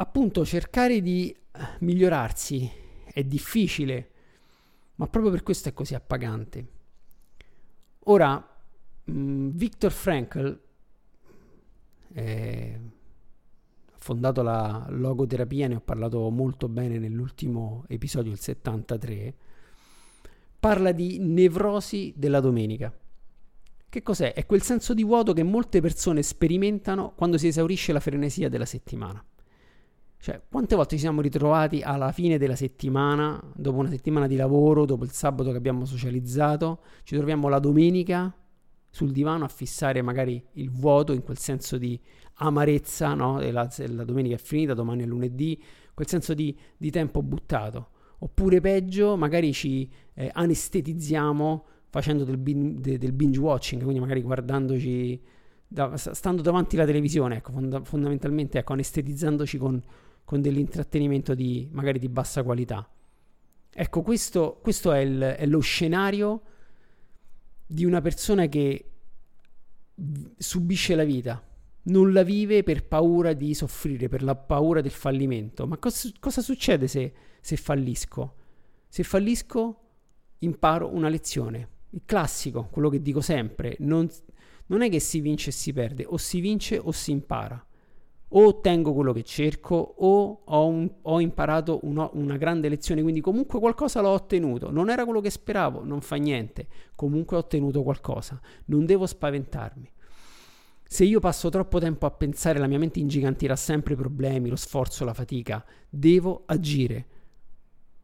appunto 0.00 0.46
cercare 0.46 1.00
di 1.02 1.34
migliorarsi 1.80 2.70
è 3.04 3.22
difficile, 3.22 4.10
ma 4.96 5.06
proprio 5.06 5.30
per 5.30 5.42
questo 5.42 5.68
è 5.68 5.72
così 5.72 5.94
appagante. 5.94 6.66
Ora, 8.04 8.62
mm, 9.10 9.50
Viktor 9.50 9.92
Frankl 9.92 10.60
eh, 12.12 12.80
fondato 13.92 14.42
la 14.42 14.86
logoterapia, 14.88 15.68
ne 15.68 15.76
ho 15.76 15.80
parlato 15.80 16.30
molto 16.30 16.68
bene 16.68 16.98
nell'ultimo 16.98 17.84
episodio, 17.86 18.32
il 18.32 18.40
73, 18.40 19.34
parla 20.58 20.92
di 20.92 21.18
nevrosi 21.20 22.14
della 22.16 22.40
domenica. 22.40 22.92
Che 23.88 24.02
cos'è? 24.02 24.32
È 24.32 24.46
quel 24.46 24.62
senso 24.62 24.94
di 24.94 25.04
vuoto 25.04 25.34
che 25.34 25.42
molte 25.42 25.80
persone 25.80 26.22
sperimentano 26.22 27.12
quando 27.14 27.36
si 27.36 27.48
esaurisce 27.48 27.92
la 27.92 28.00
frenesia 28.00 28.48
della 28.48 28.64
settimana. 28.64 29.22
Cioè, 30.22 30.38
quante 30.50 30.76
volte 30.76 30.96
ci 30.96 31.00
siamo 31.00 31.22
ritrovati 31.22 31.80
alla 31.80 32.12
fine 32.12 32.36
della 32.36 32.54
settimana, 32.54 33.42
dopo 33.56 33.78
una 33.78 33.88
settimana 33.88 34.26
di 34.26 34.36
lavoro, 34.36 34.84
dopo 34.84 35.04
il 35.04 35.12
sabato 35.12 35.50
che 35.50 35.56
abbiamo 35.56 35.86
socializzato, 35.86 36.80
ci 37.04 37.16
troviamo 37.16 37.48
la 37.48 37.58
domenica 37.58 38.34
sul 38.90 39.12
divano 39.12 39.46
a 39.46 39.48
fissare 39.48 40.02
magari 40.02 40.44
il 40.54 40.70
vuoto 40.70 41.14
in 41.14 41.22
quel 41.22 41.38
senso 41.38 41.78
di 41.78 41.98
amarezza, 42.34 43.14
no? 43.14 43.40
La, 43.50 43.66
la 43.86 44.04
domenica 44.04 44.34
è 44.34 44.38
finita, 44.38 44.74
domani 44.74 45.04
è 45.04 45.06
lunedì, 45.06 45.58
quel 45.94 46.06
senso 46.06 46.34
di, 46.34 46.54
di 46.76 46.90
tempo 46.90 47.22
buttato. 47.22 47.88
Oppure 48.18 48.60
peggio, 48.60 49.16
magari 49.16 49.54
ci 49.54 49.90
eh, 50.12 50.30
anestetizziamo 50.30 51.64
facendo 51.88 52.24
del, 52.24 52.36
bin, 52.36 52.78
de, 52.78 52.98
del 52.98 53.12
binge 53.12 53.40
watching, 53.40 53.80
quindi 53.80 54.00
magari 54.00 54.20
guardandoci, 54.20 55.18
da, 55.66 55.96
stando 55.96 56.42
davanti 56.42 56.76
alla 56.76 56.84
televisione, 56.84 57.36
ecco, 57.36 57.52
fonda, 57.52 57.82
fondamentalmente, 57.82 58.58
ecco, 58.58 58.74
anestetizzandoci 58.74 59.56
con 59.56 59.82
con 60.30 60.40
dell'intrattenimento 60.40 61.34
di, 61.34 61.68
magari 61.72 61.98
di 61.98 62.08
bassa 62.08 62.44
qualità. 62.44 62.88
Ecco, 63.68 64.02
questo, 64.02 64.60
questo 64.62 64.92
è, 64.92 65.00
il, 65.00 65.18
è 65.18 65.44
lo 65.44 65.58
scenario 65.58 66.42
di 67.66 67.84
una 67.84 68.00
persona 68.00 68.46
che 68.46 68.90
subisce 70.36 70.94
la 70.94 71.02
vita, 71.02 71.44
non 71.82 72.12
la 72.12 72.22
vive 72.22 72.62
per 72.62 72.86
paura 72.86 73.32
di 73.32 73.54
soffrire, 73.54 74.08
per 74.08 74.22
la 74.22 74.36
paura 74.36 74.80
del 74.80 74.92
fallimento. 74.92 75.66
Ma 75.66 75.78
cos- 75.78 76.14
cosa 76.20 76.42
succede 76.42 76.86
se, 76.86 77.12
se, 77.40 77.56
fallisco? 77.56 78.36
Se 78.86 79.02
fallisco 79.02 79.80
imparo 80.38 80.94
una 80.94 81.08
lezione. 81.08 81.68
Il 81.90 82.02
classico, 82.04 82.68
quello 82.70 82.88
che 82.88 83.02
dico 83.02 83.20
sempre, 83.20 83.74
non, 83.80 84.08
non 84.66 84.82
è 84.82 84.88
che 84.90 85.00
si 85.00 85.18
vince 85.18 85.50
e 85.50 85.52
si 85.52 85.72
perde, 85.72 86.04
o 86.06 86.16
si 86.18 86.38
vince 86.38 86.78
o 86.78 86.92
si 86.92 87.10
impara 87.10 87.64
o 88.32 88.46
ottengo 88.46 88.92
quello 88.92 89.12
che 89.12 89.22
cerco 89.22 89.74
o 89.74 90.42
ho, 90.44 90.66
un, 90.66 90.90
ho 91.02 91.20
imparato 91.20 91.80
uno, 91.82 92.10
una 92.14 92.36
grande 92.36 92.68
lezione, 92.68 93.02
quindi 93.02 93.20
comunque 93.20 93.58
qualcosa 93.58 94.00
l'ho 94.00 94.10
ottenuto, 94.10 94.70
non 94.70 94.90
era 94.90 95.04
quello 95.04 95.20
che 95.20 95.30
speravo, 95.30 95.84
non 95.84 96.00
fa 96.00 96.16
niente, 96.16 96.68
comunque 96.94 97.36
ho 97.36 97.40
ottenuto 97.40 97.82
qualcosa, 97.82 98.40
non 98.66 98.86
devo 98.86 99.06
spaventarmi. 99.06 99.90
Se 100.82 101.04
io 101.04 101.20
passo 101.20 101.48
troppo 101.50 101.78
tempo 101.78 102.06
a 102.06 102.10
pensare, 102.10 102.58
la 102.58 102.66
mia 102.66 102.78
mente 102.78 102.98
ingigantirà 102.98 103.54
sempre 103.54 103.94
i 103.94 103.96
problemi, 103.96 104.48
lo 104.48 104.56
sforzo, 104.56 105.04
la 105.04 105.14
fatica, 105.14 105.64
devo 105.88 106.42
agire. 106.46 107.06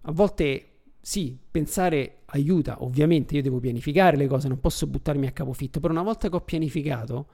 A 0.02 0.12
volte 0.12 0.76
sì, 1.00 1.37
pensare 1.50 2.23
aiuta, 2.26 2.83
ovviamente. 2.83 3.35
Io 3.37 3.42
devo 3.42 3.59
pianificare 3.59 4.16
le 4.16 4.26
cose, 4.28 4.47
non 4.47 4.61
posso 4.61 4.87
buttarmi 4.87 5.26
a 5.26 5.33
capofitto, 5.33 5.80
però 5.80 5.92
una 5.92 6.02
volta 6.02 6.28
che 6.28 6.37
ho 6.37 6.40
pianificato, 6.40 7.26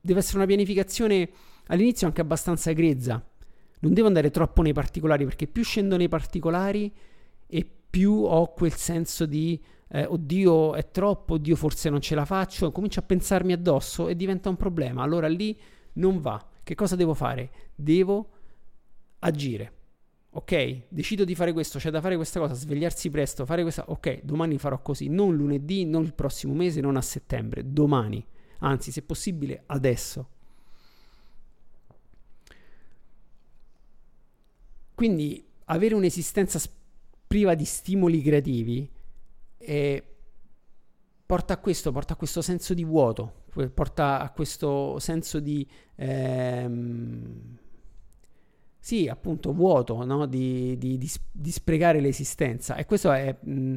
deve 0.00 0.18
essere 0.18 0.38
una 0.38 0.46
pianificazione 0.46 1.30
all'inizio 1.66 2.06
anche 2.06 2.20
abbastanza 2.20 2.72
grezza. 2.72 3.24
Non 3.80 3.92
devo 3.92 4.06
andare 4.06 4.30
troppo 4.30 4.62
nei 4.62 4.72
particolari 4.72 5.24
perché 5.24 5.46
più 5.46 5.62
scendo 5.62 5.96
nei 5.96 6.08
particolari 6.08 6.92
e 7.46 7.70
più 7.88 8.12
ho 8.24 8.52
quel 8.52 8.72
senso 8.74 9.26
di 9.26 9.62
eh, 9.88 10.04
oddio 10.04 10.74
è 10.74 10.90
troppo, 10.90 11.34
oddio 11.34 11.56
forse 11.56 11.90
non 11.90 12.00
ce 12.00 12.14
la 12.14 12.24
faccio, 12.24 12.72
comincio 12.72 13.00
a 13.00 13.04
pensarmi 13.04 13.52
addosso 13.52 14.08
e 14.08 14.16
diventa 14.16 14.48
un 14.48 14.56
problema. 14.56 15.02
Allora 15.02 15.28
lì 15.28 15.58
non 15.94 16.20
va. 16.20 16.44
Che 16.62 16.74
cosa 16.74 16.96
devo 16.96 17.14
fare? 17.14 17.50
Devo 17.74 18.30
agire. 19.20 19.72
Ok, 20.30 20.88
decido 20.88 21.24
di 21.24 21.34
fare 21.34 21.52
questo, 21.52 21.78
c'è 21.78 21.90
da 21.90 22.02
fare 22.02 22.16
questa 22.16 22.40
cosa, 22.40 22.52
svegliarsi 22.52 23.08
presto, 23.08 23.46
fare 23.46 23.62
questa. 23.62 23.84
Ok, 23.88 24.20
domani 24.22 24.58
farò 24.58 24.82
così, 24.82 25.08
non 25.08 25.34
lunedì, 25.34 25.86
non 25.86 26.02
il 26.02 26.12
prossimo 26.12 26.52
mese, 26.52 26.82
non 26.82 26.96
a 26.96 27.00
settembre, 27.00 27.72
domani. 27.72 28.22
Anzi, 28.58 28.90
se 28.90 29.00
possibile, 29.02 29.62
adesso. 29.66 30.28
Quindi 34.96 35.46
avere 35.66 35.94
un'esistenza 35.94 36.58
priva 37.26 37.54
di 37.54 37.66
stimoli 37.66 38.22
creativi 38.22 38.90
eh, 39.58 40.04
porta 41.26 41.52
a 41.52 41.58
questo, 41.58 41.92
porta 41.92 42.14
a 42.14 42.16
questo 42.16 42.40
senso 42.40 42.72
di 42.72 42.82
vuoto, 42.82 43.44
porta 43.74 44.20
a 44.20 44.30
questo 44.30 44.98
senso 44.98 45.38
di... 45.38 45.68
Ehm, 45.96 47.58
sì, 48.78 49.06
appunto, 49.06 49.52
vuoto, 49.52 50.02
no? 50.02 50.24
di, 50.24 50.78
di, 50.78 50.96
di, 50.96 51.10
di, 51.30 51.50
sprecare 51.50 52.00
l'esistenza. 52.00 52.76
E 52.76 52.86
questo 52.86 53.12
è, 53.12 53.36
mh, 53.38 53.74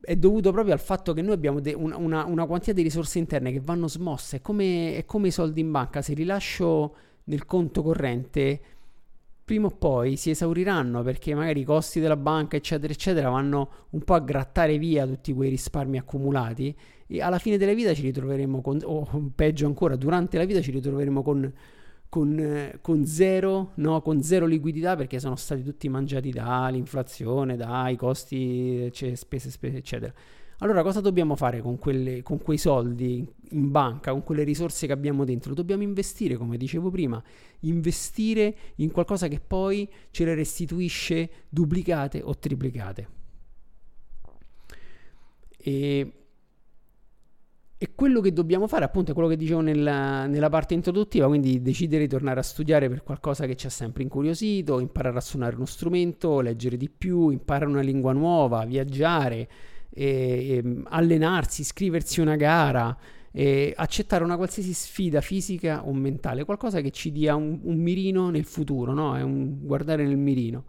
è, 0.00 0.14
dovuto 0.14 0.52
proprio 0.52 0.74
al 0.74 0.80
fatto 0.80 1.12
che 1.12 1.22
noi 1.22 1.34
abbiamo 1.34 1.58
de- 1.58 1.72
una, 1.72 1.96
una, 1.96 2.24
una, 2.24 2.46
quantità 2.46 2.72
di 2.72 2.82
risorse 2.82 3.18
interne 3.18 3.50
che 3.50 3.60
vanno 3.60 3.88
smosse. 3.88 4.36
È 4.36 4.40
come, 4.40 4.96
è 4.96 5.04
come 5.06 5.28
i 5.28 5.32
soldi 5.32 5.60
in 5.60 5.72
banca. 5.72 6.02
Se 6.02 6.14
rilascio 6.14 6.96
nel 7.24 7.46
conto 7.46 7.82
corrente 7.82 8.60
prima 9.44 9.66
o 9.66 9.70
poi 9.70 10.16
si 10.16 10.30
esauriranno 10.30 11.02
perché 11.02 11.34
magari 11.34 11.60
i 11.60 11.64
costi 11.64 12.00
della 12.00 12.16
banca, 12.16 12.56
eccetera, 12.56 12.92
eccetera, 12.92 13.28
vanno 13.28 13.70
un 13.90 14.02
po' 14.02 14.14
a 14.14 14.20
grattare 14.20 14.78
via 14.78 15.06
tutti 15.06 15.32
quei 15.34 15.50
risparmi 15.50 15.98
accumulati 15.98 16.74
e 17.06 17.20
alla 17.20 17.38
fine 17.38 17.58
della 17.58 17.74
vita 17.74 17.92
ci 17.92 18.02
ritroveremo 18.02 18.62
con, 18.62 18.80
o 18.82 19.30
peggio 19.34 19.66
ancora, 19.66 19.96
durante 19.96 20.38
la 20.38 20.44
vita 20.44 20.62
ci 20.62 20.70
ritroveremo 20.70 21.22
con, 21.22 21.52
con, 22.08 22.78
con, 22.80 23.04
zero, 23.04 23.72
no? 23.74 24.00
con 24.00 24.22
zero 24.22 24.46
liquidità 24.46 24.96
perché 24.96 25.20
sono 25.20 25.36
stati 25.36 25.62
tutti 25.62 25.88
mangiati 25.90 26.30
dall'inflazione, 26.30 27.56
dai 27.56 27.96
costi, 27.96 28.90
cioè, 28.92 29.14
spese, 29.14 29.50
spese, 29.50 29.76
eccetera. 29.76 30.12
Allora 30.58 30.82
cosa 30.82 31.00
dobbiamo 31.00 31.34
fare 31.34 31.60
con, 31.60 31.78
quelle, 31.78 32.22
con 32.22 32.40
quei 32.40 32.58
soldi 32.58 33.26
in 33.50 33.70
banca, 33.70 34.12
con 34.12 34.22
quelle 34.22 34.44
risorse 34.44 34.86
che 34.86 34.92
abbiamo 34.92 35.24
dentro? 35.24 35.52
Dobbiamo 35.52 35.82
investire, 35.82 36.36
come 36.36 36.56
dicevo 36.56 36.90
prima, 36.90 37.22
investire 37.60 38.56
in 38.76 38.90
qualcosa 38.90 39.26
che 39.28 39.40
poi 39.40 39.88
ce 40.10 40.24
le 40.24 40.34
restituisce 40.34 41.30
duplicate 41.48 42.20
o 42.22 42.38
triplicate. 42.38 43.08
E, 45.56 46.12
e 47.76 47.94
quello 47.94 48.20
che 48.20 48.32
dobbiamo 48.32 48.68
fare, 48.68 48.84
appunto, 48.84 49.10
è 49.10 49.14
quello 49.14 49.28
che 49.28 49.36
dicevo 49.36 49.60
nella, 49.60 50.26
nella, 50.26 50.48
parte 50.48 50.74
introduttiva, 50.74 51.26
quindi 51.26 51.60
decidere 51.62 52.04
di 52.04 52.08
tornare 52.08 52.38
a 52.38 52.42
studiare 52.44 52.88
per 52.88 53.02
qualcosa 53.02 53.46
che 53.46 53.56
ci 53.56 53.66
ha 53.66 53.70
sempre 53.70 54.04
incuriosito, 54.04 54.78
imparare 54.78 55.16
a 55.16 55.20
suonare 55.20 55.56
uno 55.56 55.64
strumento, 55.64 56.40
leggere 56.40 56.76
di 56.76 56.88
più, 56.88 57.30
imparare 57.30 57.70
una 57.70 57.80
lingua 57.80 58.12
nuova, 58.12 58.64
viaggiare, 58.64 59.48
e, 59.94 60.58
e 60.64 60.82
allenarsi, 60.88 61.60
iscriversi 61.60 62.18
a 62.20 62.24
una 62.24 62.36
gara, 62.36 62.96
accettare 63.76 64.22
una 64.22 64.36
qualsiasi 64.36 64.72
sfida 64.72 65.20
fisica 65.20 65.86
o 65.86 65.92
mentale, 65.92 66.44
qualcosa 66.44 66.80
che 66.80 66.90
ci 66.90 67.10
dia 67.10 67.34
un, 67.34 67.60
un 67.62 67.76
mirino 67.78 68.30
nel 68.30 68.44
futuro, 68.44 68.92
no? 68.92 69.16
È 69.16 69.22
un 69.22 69.64
guardare 69.64 70.04
nel 70.06 70.16
mirino. 70.16 70.64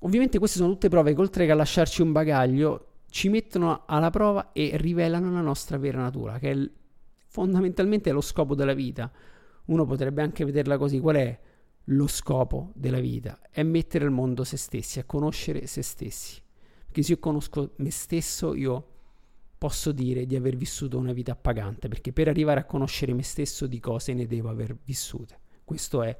Ovviamente 0.00 0.38
queste 0.38 0.58
sono 0.58 0.72
tutte 0.72 0.88
prove 0.88 1.14
che 1.14 1.20
oltre 1.20 1.46
che 1.46 1.52
a 1.52 1.54
lasciarci 1.54 2.02
un 2.02 2.10
bagaglio 2.10 2.86
ci 3.08 3.28
mettono 3.28 3.84
alla 3.86 4.10
prova 4.10 4.50
e 4.52 4.72
rivelano 4.74 5.30
la 5.30 5.42
nostra 5.42 5.78
vera 5.78 6.00
natura, 6.00 6.40
che 6.40 6.50
è 6.50 6.70
fondamentalmente 7.28 8.10
lo 8.10 8.20
scopo 8.20 8.56
della 8.56 8.74
vita. 8.74 9.08
Uno 9.66 9.86
potrebbe 9.86 10.22
anche 10.22 10.44
vederla 10.44 10.76
così, 10.76 10.98
qual 10.98 11.16
è 11.16 11.38
lo 11.84 12.06
scopo 12.08 12.72
della 12.74 12.98
vita? 12.98 13.38
È 13.48 13.62
mettere 13.62 14.04
al 14.06 14.10
mondo 14.10 14.42
se 14.42 14.56
stessi, 14.56 14.98
è 14.98 15.06
conoscere 15.06 15.68
se 15.68 15.82
stessi. 15.82 16.41
Perché 16.92 17.06
se 17.06 17.12
io 17.12 17.18
conosco 17.20 17.72
me 17.76 17.90
stesso, 17.90 18.54
io 18.54 18.86
posso 19.56 19.92
dire 19.92 20.26
di 20.26 20.36
aver 20.36 20.56
vissuto 20.58 20.98
una 20.98 21.14
vita 21.14 21.32
appagante, 21.32 21.88
perché 21.88 22.12
per 22.12 22.28
arrivare 22.28 22.60
a 22.60 22.64
conoscere 22.64 23.14
me 23.14 23.22
stesso 23.22 23.66
di 23.66 23.80
cose 23.80 24.12
ne 24.12 24.26
devo 24.26 24.50
aver 24.50 24.76
vissute. 24.84 25.38
Questo 25.64 26.02
è, 26.02 26.14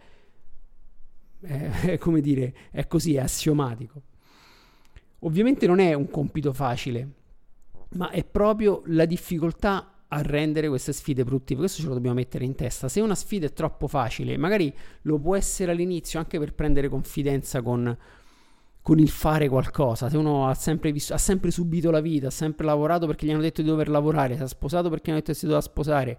è, 1.40 1.70
è 1.92 1.98
come 1.98 2.22
dire, 2.22 2.54
è 2.70 2.86
così, 2.86 3.16
è 3.16 3.20
assiomatico. 3.20 4.00
Ovviamente 5.18 5.66
non 5.66 5.78
è 5.78 5.92
un 5.92 6.08
compito 6.08 6.54
facile, 6.54 7.08
ma 7.96 8.08
è 8.08 8.24
proprio 8.24 8.82
la 8.86 9.04
difficoltà 9.04 10.04
a 10.08 10.22
rendere 10.22 10.68
queste 10.68 10.94
sfide 10.94 11.22
produttive. 11.22 11.60
Questo 11.60 11.82
ce 11.82 11.88
lo 11.88 11.92
dobbiamo 11.92 12.16
mettere 12.16 12.46
in 12.46 12.54
testa. 12.54 12.88
Se 12.88 13.02
una 13.02 13.14
sfida 13.14 13.44
è 13.44 13.52
troppo 13.52 13.88
facile, 13.88 14.38
magari 14.38 14.74
lo 15.02 15.18
può 15.18 15.36
essere 15.36 15.72
all'inizio 15.72 16.18
anche 16.18 16.38
per 16.38 16.54
prendere 16.54 16.88
confidenza 16.88 17.60
con 17.60 17.94
con 18.82 18.98
il 18.98 19.08
fare 19.08 19.48
qualcosa. 19.48 20.08
Se 20.08 20.16
uno 20.16 20.48
ha 20.48 20.54
sempre, 20.54 20.92
visto, 20.92 21.14
ha 21.14 21.18
sempre 21.18 21.50
subito 21.50 21.90
la 21.90 22.00
vita, 22.00 22.26
ha 22.26 22.30
sempre 22.30 22.66
lavorato 22.66 23.06
perché 23.06 23.26
gli 23.26 23.30
hanno 23.30 23.40
detto 23.40 23.62
di 23.62 23.68
dover 23.68 23.88
lavorare, 23.88 24.36
si 24.36 24.42
è 24.42 24.48
sposato 24.48 24.90
perché 24.90 25.06
gli 25.06 25.10
hanno 25.10 25.20
detto 25.20 25.32
che 25.32 25.38
si 25.38 25.44
doveva 25.46 25.62
sposare, 25.62 26.18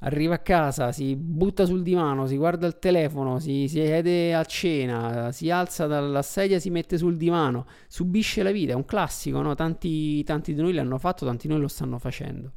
arriva 0.00 0.34
a 0.34 0.38
casa, 0.38 0.92
si 0.92 1.16
butta 1.16 1.64
sul 1.64 1.82
divano, 1.82 2.26
si 2.26 2.36
guarda 2.36 2.66
il 2.66 2.78
telefono, 2.78 3.38
si, 3.38 3.66
siede 3.66 4.34
a 4.34 4.44
cena, 4.44 5.32
si 5.32 5.50
alza 5.50 5.86
dalla 5.86 6.22
sedia, 6.22 6.58
si 6.58 6.70
mette 6.70 6.98
sul 6.98 7.16
divano, 7.16 7.66
subisce 7.88 8.42
la 8.42 8.50
vita, 8.50 8.72
è 8.72 8.76
un 8.76 8.84
classico, 8.84 9.40
no? 9.40 9.54
tanti, 9.54 10.22
tanti 10.24 10.54
di 10.54 10.60
noi 10.60 10.74
l'hanno 10.74 10.98
fatto, 10.98 11.24
tanti 11.24 11.46
di 11.46 11.52
noi 11.52 11.62
lo 11.62 11.68
stanno 11.68 11.98
facendo. 11.98 12.52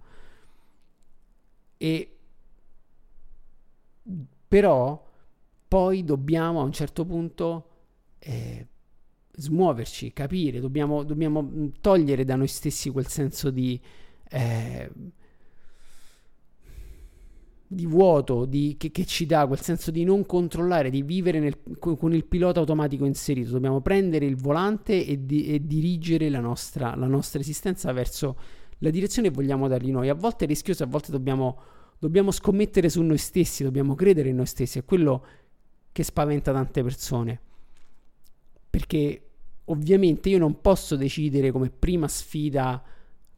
E 1.78 2.18
però 4.48 5.12
poi 5.68 6.04
dobbiamo 6.04 6.60
a 6.60 6.64
un 6.64 6.72
certo 6.72 7.06
punto 7.06 7.70
eh, 8.20 8.68
smuoverci, 9.36 10.14
capire, 10.14 10.60
dobbiamo, 10.60 11.04
dobbiamo 11.04 11.42
mm, 11.42 11.68
togliere 11.82 12.24
da 12.24 12.36
noi 12.36 12.48
stessi 12.48 12.90
quel 12.90 13.08
senso 13.08 13.50
di, 13.50 13.80
eh, 14.30 14.92
di 17.68 17.86
vuoto 17.86 18.46
di, 18.46 18.76
che, 18.78 18.92
che, 18.92 19.06
ci 19.06 19.26
dà 19.26 19.48
quel 19.48 19.60
senso 19.60 19.90
di 19.90 20.04
non 20.04 20.26
controllare, 20.26 20.90
di 20.90 21.02
vivere 21.02 21.40
nel, 21.40 21.58
con, 21.80 22.14
il 22.14 22.26
pilota 22.26 22.60
automatico 22.60 23.06
inserito. 23.06 23.52
Dobbiamo 23.52 23.82
prendere 23.82 24.26
il 24.26 24.36
volante 24.36 25.06
e, 25.06 25.26
di, 25.26 25.48
e 25.48 25.66
dirigere 25.66 26.30
la 26.30 26.40
nostra, 26.40 26.96
la 26.96 27.08
nostra, 27.08 27.40
esistenza 27.40 27.92
verso 27.92 28.38
la 28.80 28.92
direzione 28.92 29.30
che 29.30 29.34
vogliamo 29.34 29.68
dargli 29.68 29.92
noi. 29.92 30.10
A 30.10 30.14
volte 30.14 30.46
è 30.46 30.48
rischioso, 30.48 30.84
a 30.84 30.88
volte 30.88 31.12
dobbiamo, 31.12 31.60
dobbiamo 31.98 32.30
scommettere 32.30 32.90
su 32.90 33.02
noi 33.02 33.18
stessi, 33.18 33.64
dobbiamo 33.64 33.96
credere 33.96 34.30
in 34.30 34.36
noi 34.36 34.46
stessi. 34.46 34.78
È 34.78 34.86
quello 34.86 35.26
che 35.92 36.04
spaventa 36.04 36.52
tante 36.52 36.84
persone 36.84 37.42
perché 38.74 39.22
ovviamente 39.66 40.30
io 40.30 40.40
non 40.40 40.60
posso 40.60 40.96
decidere 40.96 41.52
come 41.52 41.70
prima 41.70 42.08
sfida 42.08 42.84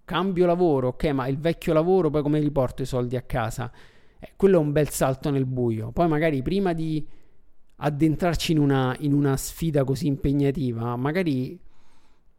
cambio 0.06 0.46
lavoro, 0.46 0.88
ok, 0.90 1.04
ma 1.08 1.28
il 1.28 1.38
vecchio 1.38 1.74
lavoro 1.74 2.10
poi 2.10 2.22
come 2.22 2.40
riporto 2.40 2.84
i 2.84 2.86
soldi 2.86 3.18
a 3.18 3.22
casa? 3.22 3.70
Eh, 4.18 4.32
quello 4.38 4.56
è 4.56 4.62
un 4.62 4.72
bel 4.72 4.88
salto 4.88 5.30
nel 5.32 5.46
buio. 5.46 5.92
Poi 5.92 6.08
magari 6.08 6.42
prima 6.42 6.72
di 6.72 7.06
addentrarci 7.76 8.54
in 8.54 8.60
una, 8.60 8.96
in 9.00 9.12
una 9.12 9.36
sfida 9.36 9.84
così 9.84 10.08
impegnativa, 10.08 10.96
magari 10.96 11.60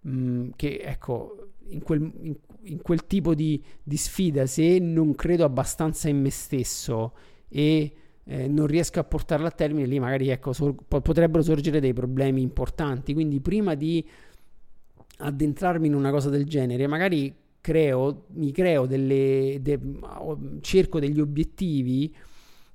mh, 0.00 0.10
mm, 0.10 0.48
che 0.56 0.80
ecco, 0.82 1.50
in 1.68 1.82
quel, 1.82 2.00
in, 2.00 2.34
in 2.62 2.80
quel 2.80 3.06
tipo 3.06 3.34
di, 3.34 3.62
di, 3.82 3.96
sfida, 3.98 4.46
se 4.46 4.78
non 4.78 5.14
credo 5.14 5.44
abbastanza 5.44 6.08
in 6.08 6.18
me 6.18 6.30
stesso 6.30 7.12
e 7.46 7.92
eh, 8.28 8.48
non 8.48 8.66
riesco 8.66 8.98
a 8.98 9.04
portarla 9.04 9.48
a 9.48 9.52
termine, 9.52 9.86
lì 9.86 10.00
magari 10.00 10.28
ecco, 10.28 10.52
sor- 10.52 10.74
potrebbero 10.86 11.42
sorgere 11.42 11.80
dei 11.80 11.92
problemi 11.92 12.42
importanti. 12.42 13.14
Quindi 13.14 13.40
prima 13.40 13.74
di 13.74 14.04
addentrarmi 15.18 15.86
in 15.86 15.94
una 15.94 16.10
cosa 16.10 16.28
del 16.28 16.44
genere, 16.44 16.86
magari 16.86 17.34
creo, 17.60 18.24
mi 18.34 18.50
creo 18.52 18.86
delle, 18.86 19.58
de- 19.60 19.80
cerco 20.60 20.98
degli 20.98 21.20
obiettivi 21.20 22.14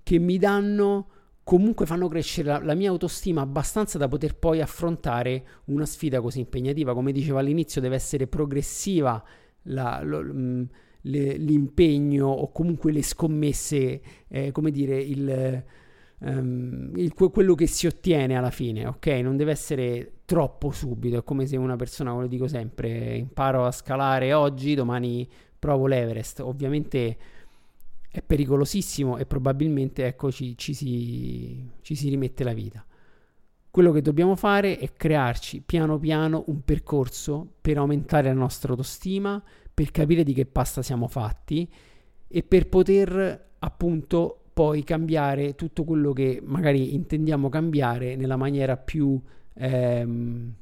che 0.04 0.20
mi 0.20 0.38
danno 0.38 1.08
comunque 1.44 1.86
fanno 1.86 2.08
crescere 2.08 2.48
la, 2.48 2.64
la, 2.64 2.74
mia 2.74 2.90
autostima 2.90 3.42
abbastanza 3.42 3.98
da 3.98 4.08
poter 4.08 4.38
poi 4.38 4.62
affrontare 4.62 5.46
una 5.66 5.86
sfida 5.86 6.22
così 6.22 6.40
impegnativa. 6.40 6.94
Come 6.94 7.12
dicevo 7.12 7.40
all'inizio, 7.40 7.82
deve 7.82 7.96
essere 7.96 8.28
progressiva 8.28 9.22
la, 9.64 10.02
lo, 10.02 10.24
mh, 10.24 10.68
le, 11.02 11.38
l'impegno 11.38 12.28
o 12.28 12.52
comunque 12.52 12.92
le 12.92 13.04
scommesse, 13.04 14.02
eh, 14.28 14.52
come 14.52 14.72
dire, 14.72 14.98
il, 15.00 15.64
um, 16.20 16.92
il, 16.96 17.14
quello 17.14 17.56
che 17.56 17.68
si 17.68 17.88
ottiene 17.88 18.36
alla 18.36 18.52
fine, 18.52 18.88
ok? 18.88 19.08
Non 19.08 19.38
deve 19.38 19.52
essere 19.52 20.12
troppo 20.26 20.72
subito, 20.72 21.18
è 21.18 21.24
come 21.24 21.46
se 21.46 21.58
una 21.58 21.76
persona, 21.76 22.12
come 22.12 22.28
dico 22.28 22.48
sempre, 22.48 23.16
imparo 23.16 23.66
a 23.66 23.72
scalare 23.72 24.34
oggi, 24.34 24.76
domani 24.76 25.28
provo 25.58 25.88
l'Everest. 25.88 26.40
Ovviamente 26.40 27.18
è 28.10 28.22
pericolosissimo 28.22 29.18
e 29.18 29.26
probabilmente 29.26 30.06
ecco, 30.06 30.32
ci, 30.32 30.58
ci, 30.58 30.74
si, 30.74 31.70
ci 31.82 31.96
si 31.96 32.10
rimette 32.10 32.44
la 32.44 32.54
vita. 32.54 32.86
Quello 33.70 33.94
che 33.94 34.02
dobbiamo 34.02 34.36
fare 34.36 34.78
è 34.78 34.92
crearci 34.98 35.62
piano 35.62 35.98
piano 35.98 36.44
un 36.48 36.62
percorso 36.66 37.54
per 37.62 37.78
aumentare 37.78 38.28
la 38.28 38.34
nostra 38.34 38.72
autostima, 38.72 39.42
per 39.82 39.90
capire 39.90 40.24
di 40.24 40.34
che 40.34 40.46
pasta 40.46 40.84
siamo 40.84 41.08
fatti 41.08 41.68
e 42.28 42.44
per 42.44 42.70
poter 42.70 43.50
appunto 43.58 44.44
poi 44.54 44.84
cambiare 44.84 45.56
tutto 45.56 45.84
quello 45.84 46.14
che 46.14 46.40
magari 46.44 46.94
intendiamo 46.94 47.50
cambiare 47.50 48.16
nella 48.16 48.38
maniera 48.38 48.78
più 48.78 49.20
ehm, 49.56 50.54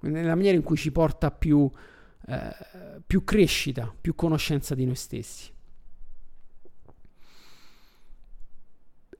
nella 0.00 0.34
maniera 0.34 0.56
in 0.56 0.62
cui 0.62 0.76
ci 0.76 0.90
porta 0.90 1.30
più, 1.30 1.70
eh, 2.28 3.00
più 3.06 3.24
crescita, 3.24 3.94
più 4.00 4.14
conoscenza 4.14 4.74
di 4.74 4.86
noi 4.86 4.94
stessi. 4.94 5.52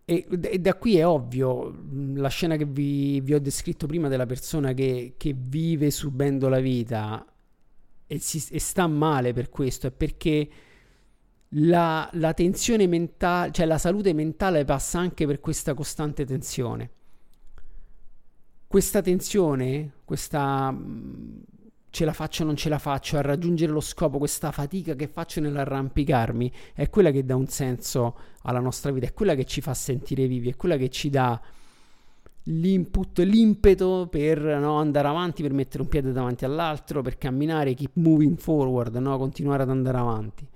E, 0.02 0.26
e, 0.30 0.58
da 0.60 0.74
qui 0.76 0.96
è 0.96 1.06
ovvio 1.06 1.74
la 2.14 2.28
scena 2.28 2.56
che 2.56 2.64
vi, 2.64 3.20
vi 3.20 3.34
ho 3.34 3.40
descritto 3.40 3.86
prima 3.86 4.08
della 4.08 4.24
persona 4.24 4.72
che, 4.72 5.14
che 5.18 5.34
vive 5.36 5.90
subendo 5.90 6.48
la 6.48 6.60
vita 6.60 7.26
e, 8.06 8.18
si, 8.18 8.44
e 8.50 8.60
sta 8.60 8.86
male 8.86 9.32
per 9.32 9.48
questo, 9.48 9.86
è 9.86 9.90
perché 9.90 10.48
la, 11.50 12.08
la 12.14 12.34
tensione 12.34 12.86
mentale, 12.86 13.52
cioè 13.52 13.66
la 13.66 13.78
salute 13.78 14.12
mentale 14.12 14.64
passa 14.64 14.98
anche 14.98 15.26
per 15.26 15.40
questa 15.40 15.74
costante 15.74 16.24
tensione. 16.24 16.90
Questa 18.66 19.00
tensione, 19.00 19.92
questa 20.04 20.70
mm, 20.72 21.38
ce 21.90 22.04
la 22.04 22.12
faccio 22.12 22.42
o 22.42 22.46
non 22.46 22.56
ce 22.56 22.68
la 22.68 22.78
faccio 22.78 23.16
a 23.16 23.22
raggiungere 23.22 23.72
lo 23.72 23.80
scopo, 23.80 24.18
questa 24.18 24.50
fatica 24.50 24.94
che 24.94 25.06
faccio 25.06 25.40
nell'arrampicarmi, 25.40 26.52
è 26.74 26.90
quella 26.90 27.10
che 27.10 27.24
dà 27.24 27.36
un 27.36 27.46
senso 27.46 28.18
alla 28.42 28.60
nostra 28.60 28.90
vita, 28.90 29.06
è 29.06 29.14
quella 29.14 29.34
che 29.34 29.44
ci 29.44 29.60
fa 29.60 29.72
sentire 29.72 30.26
vivi, 30.26 30.50
è 30.50 30.56
quella 30.56 30.76
che 30.76 30.90
ci 30.90 31.08
dà 31.10 31.40
l'input, 32.48 33.18
l'impeto 33.20 34.08
per 34.10 34.40
no, 34.40 34.76
andare 34.76 35.08
avanti, 35.08 35.42
per 35.42 35.52
mettere 35.52 35.82
un 35.82 35.88
piede 35.88 36.12
davanti 36.12 36.44
all'altro, 36.44 37.02
per 37.02 37.18
camminare, 37.18 37.74
keep 37.74 37.92
moving 37.94 38.36
forward, 38.36 38.94
no, 38.96 39.16
continuare 39.18 39.62
ad 39.62 39.70
andare 39.70 39.98
avanti. 39.98 40.46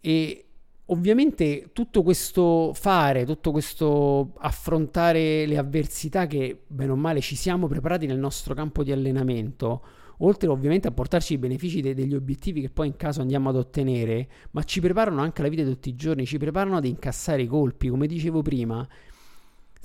E 0.00 0.44
ovviamente 0.86 1.70
tutto 1.72 2.02
questo 2.02 2.72
fare, 2.74 3.24
tutto 3.24 3.50
questo 3.50 4.32
affrontare 4.38 5.46
le 5.46 5.58
avversità 5.58 6.26
che 6.26 6.62
bene 6.66 6.92
o 6.92 6.96
male 6.96 7.20
ci 7.20 7.36
siamo 7.36 7.66
preparati 7.66 8.06
nel 8.06 8.18
nostro 8.18 8.54
campo 8.54 8.82
di 8.84 8.92
allenamento, 8.92 9.82
oltre 10.18 10.48
ovviamente 10.48 10.88
a 10.88 10.92
portarci 10.92 11.34
i 11.34 11.38
benefici 11.38 11.82
de- 11.82 11.94
degli 11.94 12.14
obiettivi 12.14 12.62
che 12.62 12.70
poi 12.70 12.86
in 12.86 12.96
caso 12.96 13.20
andiamo 13.20 13.50
ad 13.50 13.56
ottenere, 13.56 14.28
ma 14.52 14.62
ci 14.62 14.80
preparano 14.80 15.20
anche 15.20 15.42
la 15.42 15.48
vita 15.48 15.62
di 15.62 15.70
tutti 15.70 15.90
i 15.90 15.96
giorni, 15.96 16.24
ci 16.24 16.38
preparano 16.38 16.76
ad 16.78 16.86
incassare 16.86 17.42
i 17.42 17.46
colpi, 17.46 17.88
come 17.88 18.06
dicevo 18.06 18.40
prima. 18.40 18.86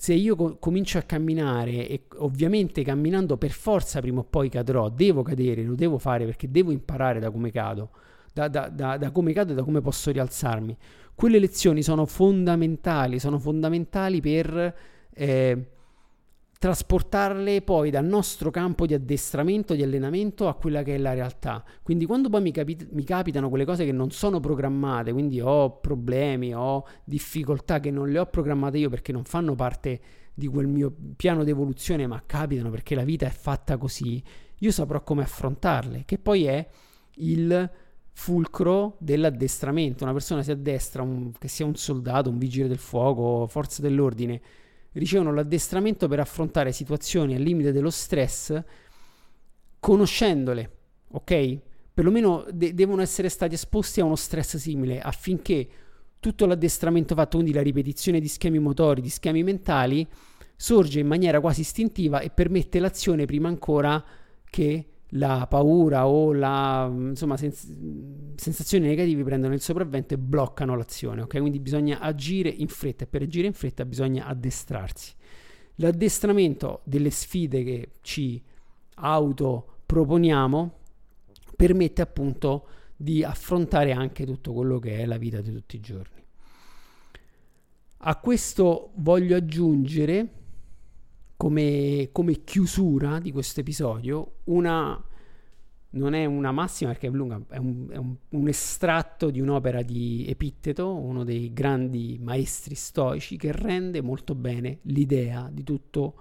Se 0.01 0.15
io 0.15 0.35
co- 0.35 0.57
comincio 0.57 0.97
a 0.97 1.03
camminare 1.03 1.87
e 1.87 2.05
ovviamente 2.15 2.81
camminando 2.81 3.37
per 3.37 3.51
forza 3.51 3.99
prima 4.01 4.21
o 4.21 4.23
poi 4.23 4.49
cadrò, 4.49 4.89
devo 4.89 5.21
cadere, 5.21 5.61
lo 5.61 5.75
devo 5.75 5.99
fare 5.99 6.25
perché 6.25 6.49
devo 6.49 6.71
imparare 6.71 7.19
da 7.19 7.29
come 7.29 7.51
cado 7.51 7.91
da, 8.33 8.47
da, 8.47 8.67
da, 8.69 8.97
da 8.97 9.11
come 9.11 9.31
cado 9.31 9.51
e 9.51 9.55
da 9.55 9.61
come 9.61 9.79
posso 9.79 10.09
rialzarmi. 10.09 10.75
Quelle 11.13 11.37
lezioni 11.37 11.83
sono 11.83 12.07
fondamentali, 12.07 13.19
sono 13.19 13.37
fondamentali 13.37 14.21
per 14.21 14.75
eh, 15.13 15.65
trasportarle 16.61 17.63
poi 17.63 17.89
dal 17.89 18.05
nostro 18.05 18.51
campo 18.51 18.85
di 18.85 18.93
addestramento, 18.93 19.73
di 19.73 19.81
allenamento 19.81 20.47
a 20.47 20.53
quella 20.53 20.83
che 20.83 20.93
è 20.93 20.97
la 20.99 21.15
realtà. 21.15 21.63
Quindi 21.81 22.05
quando 22.05 22.29
poi 22.29 22.39
mi, 22.39 22.51
capi- 22.51 22.87
mi 22.91 23.03
capitano 23.03 23.49
quelle 23.49 23.65
cose 23.65 23.83
che 23.83 23.91
non 23.91 24.11
sono 24.11 24.39
programmate, 24.39 25.11
quindi 25.11 25.41
ho 25.41 25.79
problemi, 25.79 26.53
ho 26.53 26.85
difficoltà 27.03 27.79
che 27.79 27.89
non 27.89 28.11
le 28.11 28.19
ho 28.19 28.27
programmate 28.27 28.77
io 28.77 28.89
perché 28.89 29.11
non 29.11 29.23
fanno 29.23 29.55
parte 29.55 29.99
di 30.35 30.45
quel 30.45 30.67
mio 30.67 30.93
piano 31.15 31.43
di 31.43 31.49
evoluzione, 31.49 32.05
ma 32.05 32.21
capitano 32.23 32.69
perché 32.69 32.93
la 32.93 33.05
vita 33.05 33.25
è 33.25 33.31
fatta 33.31 33.77
così, 33.77 34.23
io 34.59 34.71
saprò 34.71 35.01
come 35.01 35.23
affrontarle, 35.23 36.03
che 36.05 36.19
poi 36.19 36.45
è 36.45 36.67
il 37.15 37.71
fulcro 38.13 38.97
dell'addestramento. 38.99 40.03
Una 40.03 40.13
persona 40.13 40.43
si 40.43 40.51
addestra, 40.51 41.01
un, 41.01 41.31
che 41.39 41.47
sia 41.47 41.65
un 41.65 41.73
soldato, 41.73 42.29
un 42.29 42.37
vigile 42.37 42.67
del 42.67 42.77
fuoco, 42.77 43.47
forze 43.47 43.81
dell'ordine, 43.81 44.39
ricevono 44.93 45.33
l'addestramento 45.33 46.07
per 46.07 46.19
affrontare 46.19 46.71
situazioni 46.71 47.35
al 47.35 47.41
limite 47.41 47.71
dello 47.71 47.89
stress, 47.89 48.61
conoscendole, 49.79 50.71
ok? 51.11 51.59
Perlomeno 51.93 52.45
de- 52.51 52.73
devono 52.73 53.01
essere 53.01 53.29
stati 53.29 53.55
esposti 53.55 53.99
a 54.01 54.05
uno 54.05 54.15
stress 54.15 54.57
simile 54.57 55.01
affinché 55.01 55.67
tutto 56.19 56.45
l'addestramento 56.45 57.15
fatto, 57.15 57.37
quindi 57.37 57.53
la 57.53 57.63
ripetizione 57.63 58.19
di 58.19 58.27
schemi 58.27 58.59
motori, 58.59 59.01
di 59.01 59.09
schemi 59.09 59.43
mentali, 59.43 60.07
sorge 60.55 60.99
in 60.99 61.07
maniera 61.07 61.39
quasi 61.39 61.61
istintiva 61.61 62.19
e 62.19 62.29
permette 62.29 62.79
l'azione 62.79 63.25
prima 63.25 63.47
ancora 63.47 64.03
che 64.49 64.85
la 65.15 65.45
paura 65.49 66.07
o 66.07 66.31
la 66.33 66.89
insomma, 66.91 67.35
sens- 67.37 67.73
sensazioni 68.35 68.87
negative 68.87 69.23
prendono 69.23 69.53
il 69.53 69.61
sopravvento 69.61 70.13
e 70.13 70.17
bloccano 70.17 70.75
l'azione. 70.75 71.21
Ok, 71.21 71.39
quindi 71.39 71.59
bisogna 71.59 71.99
agire 71.99 72.49
in 72.49 72.67
fretta 72.67 73.03
e 73.03 73.07
per 73.07 73.23
agire 73.23 73.47
in 73.47 73.53
fretta 73.53 73.85
bisogna 73.85 74.25
addestrarsi. 74.25 75.13
L'addestramento 75.75 76.81
delle 76.83 77.09
sfide 77.09 77.63
che 77.63 77.89
ci 78.01 78.41
autoproponiamo 78.95 80.77
permette 81.55 82.01
appunto 82.01 82.67
di 82.95 83.23
affrontare 83.23 83.91
anche 83.91 84.25
tutto 84.25 84.53
quello 84.53 84.79
che 84.79 84.99
è 84.99 85.05
la 85.05 85.17
vita 85.17 85.41
di 85.41 85.51
tutti 85.51 85.75
i 85.75 85.79
giorni. 85.79 86.19
A 88.03 88.15
questo 88.17 88.91
voglio 88.95 89.35
aggiungere 89.35 90.40
come, 91.41 92.09
come 92.11 92.43
chiusura 92.43 93.17
di 93.17 93.31
questo 93.31 93.61
episodio 93.61 94.41
una 94.43 95.03
non 95.93 96.13
è 96.13 96.23
una 96.25 96.51
massima 96.51 96.91
perché 96.91 97.07
è 97.07 97.09
lunga, 97.09 97.41
è, 97.49 97.57
un, 97.57 97.87
è 97.89 97.97
un, 97.97 98.15
un, 98.29 98.47
estratto 98.47 99.31
di 99.31 99.41
un'opera 99.41 99.81
di 99.81 100.23
Epitteto, 100.27 100.95
uno 100.95 101.23
dei 101.23 101.51
grandi 101.51 102.19
maestri 102.21 102.75
stoici, 102.75 103.37
che 103.37 103.51
rende 103.51 104.01
molto 104.01 104.35
bene 104.35 104.77
l'idea 104.83 105.49
di 105.51 105.63
tutto 105.63 106.13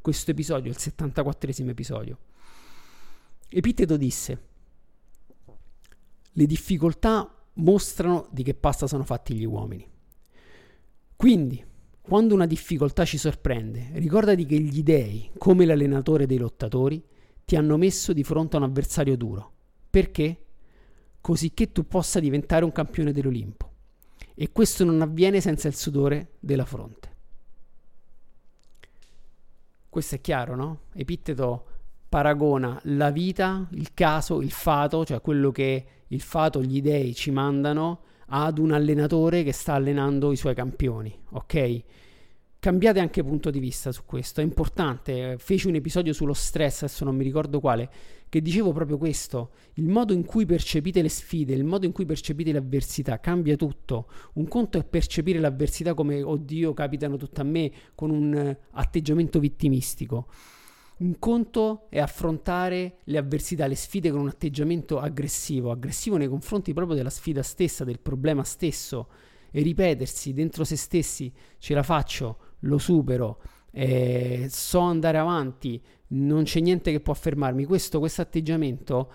questo 0.00 0.30
episodio, 0.30 0.70
il 0.70 0.78
74 0.78 1.50
episodio. 1.68 2.18
Epitteto 3.48 3.96
disse, 3.96 4.42
le 6.30 6.46
difficoltà 6.46 7.34
mostrano 7.54 8.28
di 8.30 8.44
che 8.44 8.54
pasta 8.54 8.86
sono 8.86 9.02
fatti 9.02 9.34
gli 9.34 9.44
uomini. 9.44 9.86
Quindi, 11.16 11.66
quando 12.08 12.32
una 12.32 12.46
difficoltà 12.46 13.04
ci 13.04 13.18
sorprende, 13.18 13.90
ricordati 13.96 14.46
che 14.46 14.58
gli 14.58 14.82
dei, 14.82 15.30
come 15.36 15.66
l'allenatore 15.66 16.24
dei 16.24 16.38
lottatori, 16.38 17.04
ti 17.44 17.54
hanno 17.54 17.76
messo 17.76 18.14
di 18.14 18.24
fronte 18.24 18.56
a 18.56 18.60
un 18.60 18.64
avversario 18.64 19.14
duro. 19.14 19.52
Perché? 19.90 20.44
Così 21.20 21.52
che 21.52 21.70
tu 21.70 21.86
possa 21.86 22.18
diventare 22.18 22.64
un 22.64 22.72
campione 22.72 23.12
dell'Olimpo. 23.12 23.72
E 24.34 24.50
questo 24.52 24.84
non 24.84 25.02
avviene 25.02 25.42
senza 25.42 25.68
il 25.68 25.74
sudore 25.74 26.36
della 26.40 26.64
fronte. 26.64 27.16
Questo 29.90 30.14
è 30.14 30.20
chiaro, 30.22 30.56
no? 30.56 30.80
Epitteto 30.94 31.66
paragona 32.08 32.80
la 32.84 33.10
vita, 33.10 33.68
il 33.72 33.92
caso, 33.92 34.40
il 34.40 34.52
fato, 34.52 35.04
cioè 35.04 35.20
quello 35.20 35.50
che 35.50 35.86
il 36.06 36.22
fato, 36.22 36.62
gli 36.62 36.80
dei 36.80 37.14
ci 37.14 37.30
mandano 37.30 38.00
ad 38.28 38.58
un 38.58 38.72
allenatore 38.72 39.42
che 39.42 39.52
sta 39.52 39.74
allenando 39.74 40.32
i 40.32 40.36
suoi 40.36 40.54
campioni, 40.54 41.16
ok? 41.30 41.82
Cambiate 42.60 42.98
anche 42.98 43.22
punto 43.22 43.50
di 43.50 43.60
vista 43.60 43.92
su 43.92 44.02
questo, 44.04 44.40
è 44.40 44.44
importante. 44.44 45.36
Feci 45.38 45.68
un 45.68 45.76
episodio 45.76 46.12
sullo 46.12 46.32
stress, 46.32 46.82
adesso 46.82 47.04
non 47.04 47.14
mi 47.14 47.22
ricordo 47.22 47.60
quale, 47.60 47.88
che 48.28 48.42
dicevo 48.42 48.72
proprio 48.72 48.98
questo. 48.98 49.52
Il 49.74 49.88
modo 49.88 50.12
in 50.12 50.24
cui 50.24 50.44
percepite 50.44 51.00
le 51.00 51.08
sfide, 51.08 51.54
il 51.54 51.64
modo 51.64 51.86
in 51.86 51.92
cui 51.92 52.04
percepite 52.04 52.50
le 52.50 52.58
avversità 52.58 53.20
cambia 53.20 53.54
tutto. 53.54 54.08
Un 54.34 54.48
conto 54.48 54.76
è 54.76 54.84
percepire 54.84 55.38
l'avversità 55.38 55.94
come 55.94 56.20
oddio, 56.20 56.74
capitano 56.74 57.16
tutte 57.16 57.40
a 57.40 57.44
me, 57.44 57.70
con 57.94 58.10
un 58.10 58.56
atteggiamento 58.72 59.38
vittimistico. 59.38 60.26
Un 60.98 61.18
conto 61.20 61.86
è 61.90 62.00
affrontare 62.00 62.98
le 63.04 63.18
avversità, 63.18 63.66
le 63.68 63.76
sfide 63.76 64.10
con 64.10 64.20
un 64.20 64.28
atteggiamento 64.28 64.98
aggressivo, 64.98 65.70
aggressivo 65.70 66.16
nei 66.16 66.26
confronti 66.26 66.72
proprio 66.72 66.96
della 66.96 67.10
sfida 67.10 67.42
stessa, 67.42 67.84
del 67.84 68.00
problema 68.00 68.42
stesso 68.42 69.08
e 69.50 69.62
ripetersi 69.62 70.32
dentro 70.32 70.64
se 70.64 70.76
stessi 70.76 71.32
ce 71.58 71.74
la 71.74 71.84
faccio, 71.84 72.38
lo 72.60 72.78
supero, 72.78 73.40
eh, 73.70 74.48
so 74.50 74.80
andare 74.80 75.18
avanti, 75.18 75.80
non 76.08 76.42
c'è 76.42 76.58
niente 76.58 76.90
che 76.90 77.00
può 77.00 77.14
fermarmi. 77.14 77.64
Questo 77.64 78.02
atteggiamento 78.02 79.12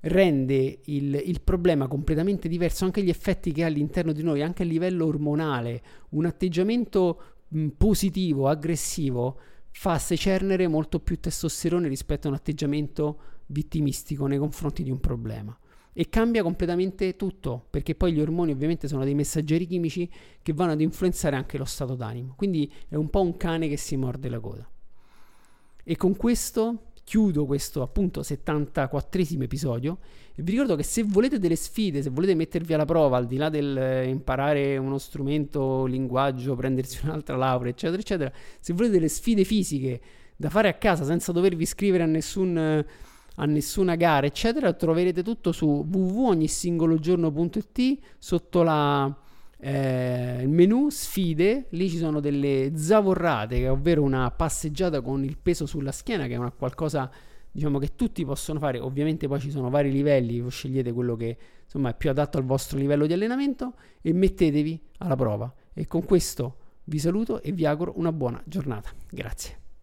rende 0.00 0.80
il, 0.84 1.20
il, 1.22 1.40
problema 1.42 1.86
completamente 1.86 2.48
diverso, 2.48 2.86
anche 2.86 3.02
gli 3.02 3.10
effetti 3.10 3.52
che 3.52 3.64
ha 3.64 3.66
all'interno 3.66 4.12
di 4.12 4.22
noi, 4.22 4.40
anche 4.40 4.62
a 4.62 4.66
livello 4.66 5.04
ormonale. 5.04 5.82
Un 6.10 6.24
atteggiamento 6.24 7.22
mh, 7.48 7.68
positivo, 7.76 8.48
aggressivo, 8.48 9.38
fa 9.76 9.98
secernere 9.98 10.68
molto 10.68 11.00
più 11.00 11.18
testosterone 11.18 11.88
rispetto 11.88 12.26
a 12.26 12.30
un 12.30 12.36
atteggiamento 12.36 13.18
vittimistico 13.46 14.26
nei 14.26 14.38
confronti 14.38 14.84
di 14.84 14.90
un 14.90 15.00
problema. 15.00 15.56
E 15.92 16.08
cambia 16.08 16.42
completamente 16.42 17.16
tutto, 17.16 17.66
perché 17.70 17.96
poi 17.96 18.12
gli 18.12 18.20
ormoni 18.20 18.52
ovviamente 18.52 18.86
sono 18.86 19.04
dei 19.04 19.14
messaggeri 19.14 19.66
chimici 19.66 20.08
che 20.42 20.52
vanno 20.52 20.72
ad 20.72 20.80
influenzare 20.80 21.34
anche 21.34 21.58
lo 21.58 21.64
stato 21.64 21.96
d'animo. 21.96 22.34
Quindi 22.36 22.72
è 22.88 22.94
un 22.94 23.10
po' 23.10 23.20
un 23.20 23.36
cane 23.36 23.68
che 23.68 23.76
si 23.76 23.96
morde 23.96 24.28
la 24.28 24.38
coda. 24.38 24.68
E 25.82 25.96
con 25.96 26.16
questo 26.16 26.92
chiudo 27.04 27.46
questo 27.46 27.82
appunto 27.82 28.22
74esimo 28.22 29.42
episodio. 29.42 29.98
E 30.34 30.42
vi 30.42 30.52
ricordo 30.52 30.74
che 30.74 30.82
se 30.82 31.04
volete 31.04 31.38
delle 31.38 31.54
sfide, 31.54 32.02
se 32.02 32.10
volete 32.10 32.34
mettervi 32.34 32.74
alla 32.74 32.84
prova 32.84 33.16
al 33.16 33.26
di 33.26 33.36
là 33.36 33.50
del 33.50 33.76
eh, 33.76 34.08
imparare 34.08 34.76
uno 34.76 34.98
strumento, 34.98 35.84
linguaggio, 35.84 36.56
prendersi 36.56 37.04
un'altra 37.06 37.36
laurea, 37.36 37.70
eccetera, 37.70 38.00
eccetera, 38.00 38.32
se 38.58 38.72
volete 38.72 38.94
delle 38.94 39.08
sfide 39.08 39.44
fisiche 39.44 40.00
da 40.36 40.50
fare 40.50 40.68
a 40.68 40.74
casa 40.74 41.04
senza 41.04 41.30
dovervi 41.30 41.62
iscrivere 41.62 42.02
a 42.02 42.06
nessun 42.06 42.84
a 43.36 43.46
nessuna 43.46 43.96
gara, 43.96 44.26
eccetera, 44.26 44.72
troverete 44.72 45.22
tutto 45.22 45.50
su 45.50 45.84
www.ognisingologiorno.it 45.90 47.98
sotto 48.18 48.62
la, 48.62 49.12
eh, 49.66 50.42
il 50.42 50.48
menu 50.50 50.90
sfide, 50.90 51.68
lì 51.70 51.88
ci 51.88 51.96
sono 51.96 52.20
delle 52.20 52.72
zavorrate, 52.74 53.66
ovvero 53.66 54.02
una 54.02 54.30
passeggiata 54.30 55.00
con 55.00 55.24
il 55.24 55.38
peso 55.38 55.64
sulla 55.64 55.90
schiena, 55.90 56.26
che 56.26 56.34
è 56.34 56.36
una 56.36 56.50
qualcosa 56.50 57.10
diciamo 57.50 57.78
che 57.78 57.94
tutti 57.94 58.26
possono 58.26 58.58
fare. 58.58 58.78
Ovviamente 58.78 59.26
poi 59.26 59.40
ci 59.40 59.50
sono 59.50 59.70
vari 59.70 59.90
livelli, 59.90 60.44
scegliete 60.50 60.92
quello 60.92 61.16
che 61.16 61.36
insomma 61.64 61.90
è 61.90 61.94
più 61.94 62.10
adatto 62.10 62.36
al 62.36 62.44
vostro 62.44 62.76
livello 62.76 63.06
di 63.06 63.14
allenamento 63.14 63.74
e 64.02 64.12
mettetevi 64.12 64.78
alla 64.98 65.16
prova. 65.16 65.50
E 65.72 65.86
con 65.86 66.04
questo 66.04 66.56
vi 66.84 66.98
saluto 66.98 67.40
e 67.40 67.52
vi 67.52 67.64
auguro 67.64 67.94
una 67.96 68.12
buona 68.12 68.42
giornata. 68.44 68.90
Grazie. 69.08 69.63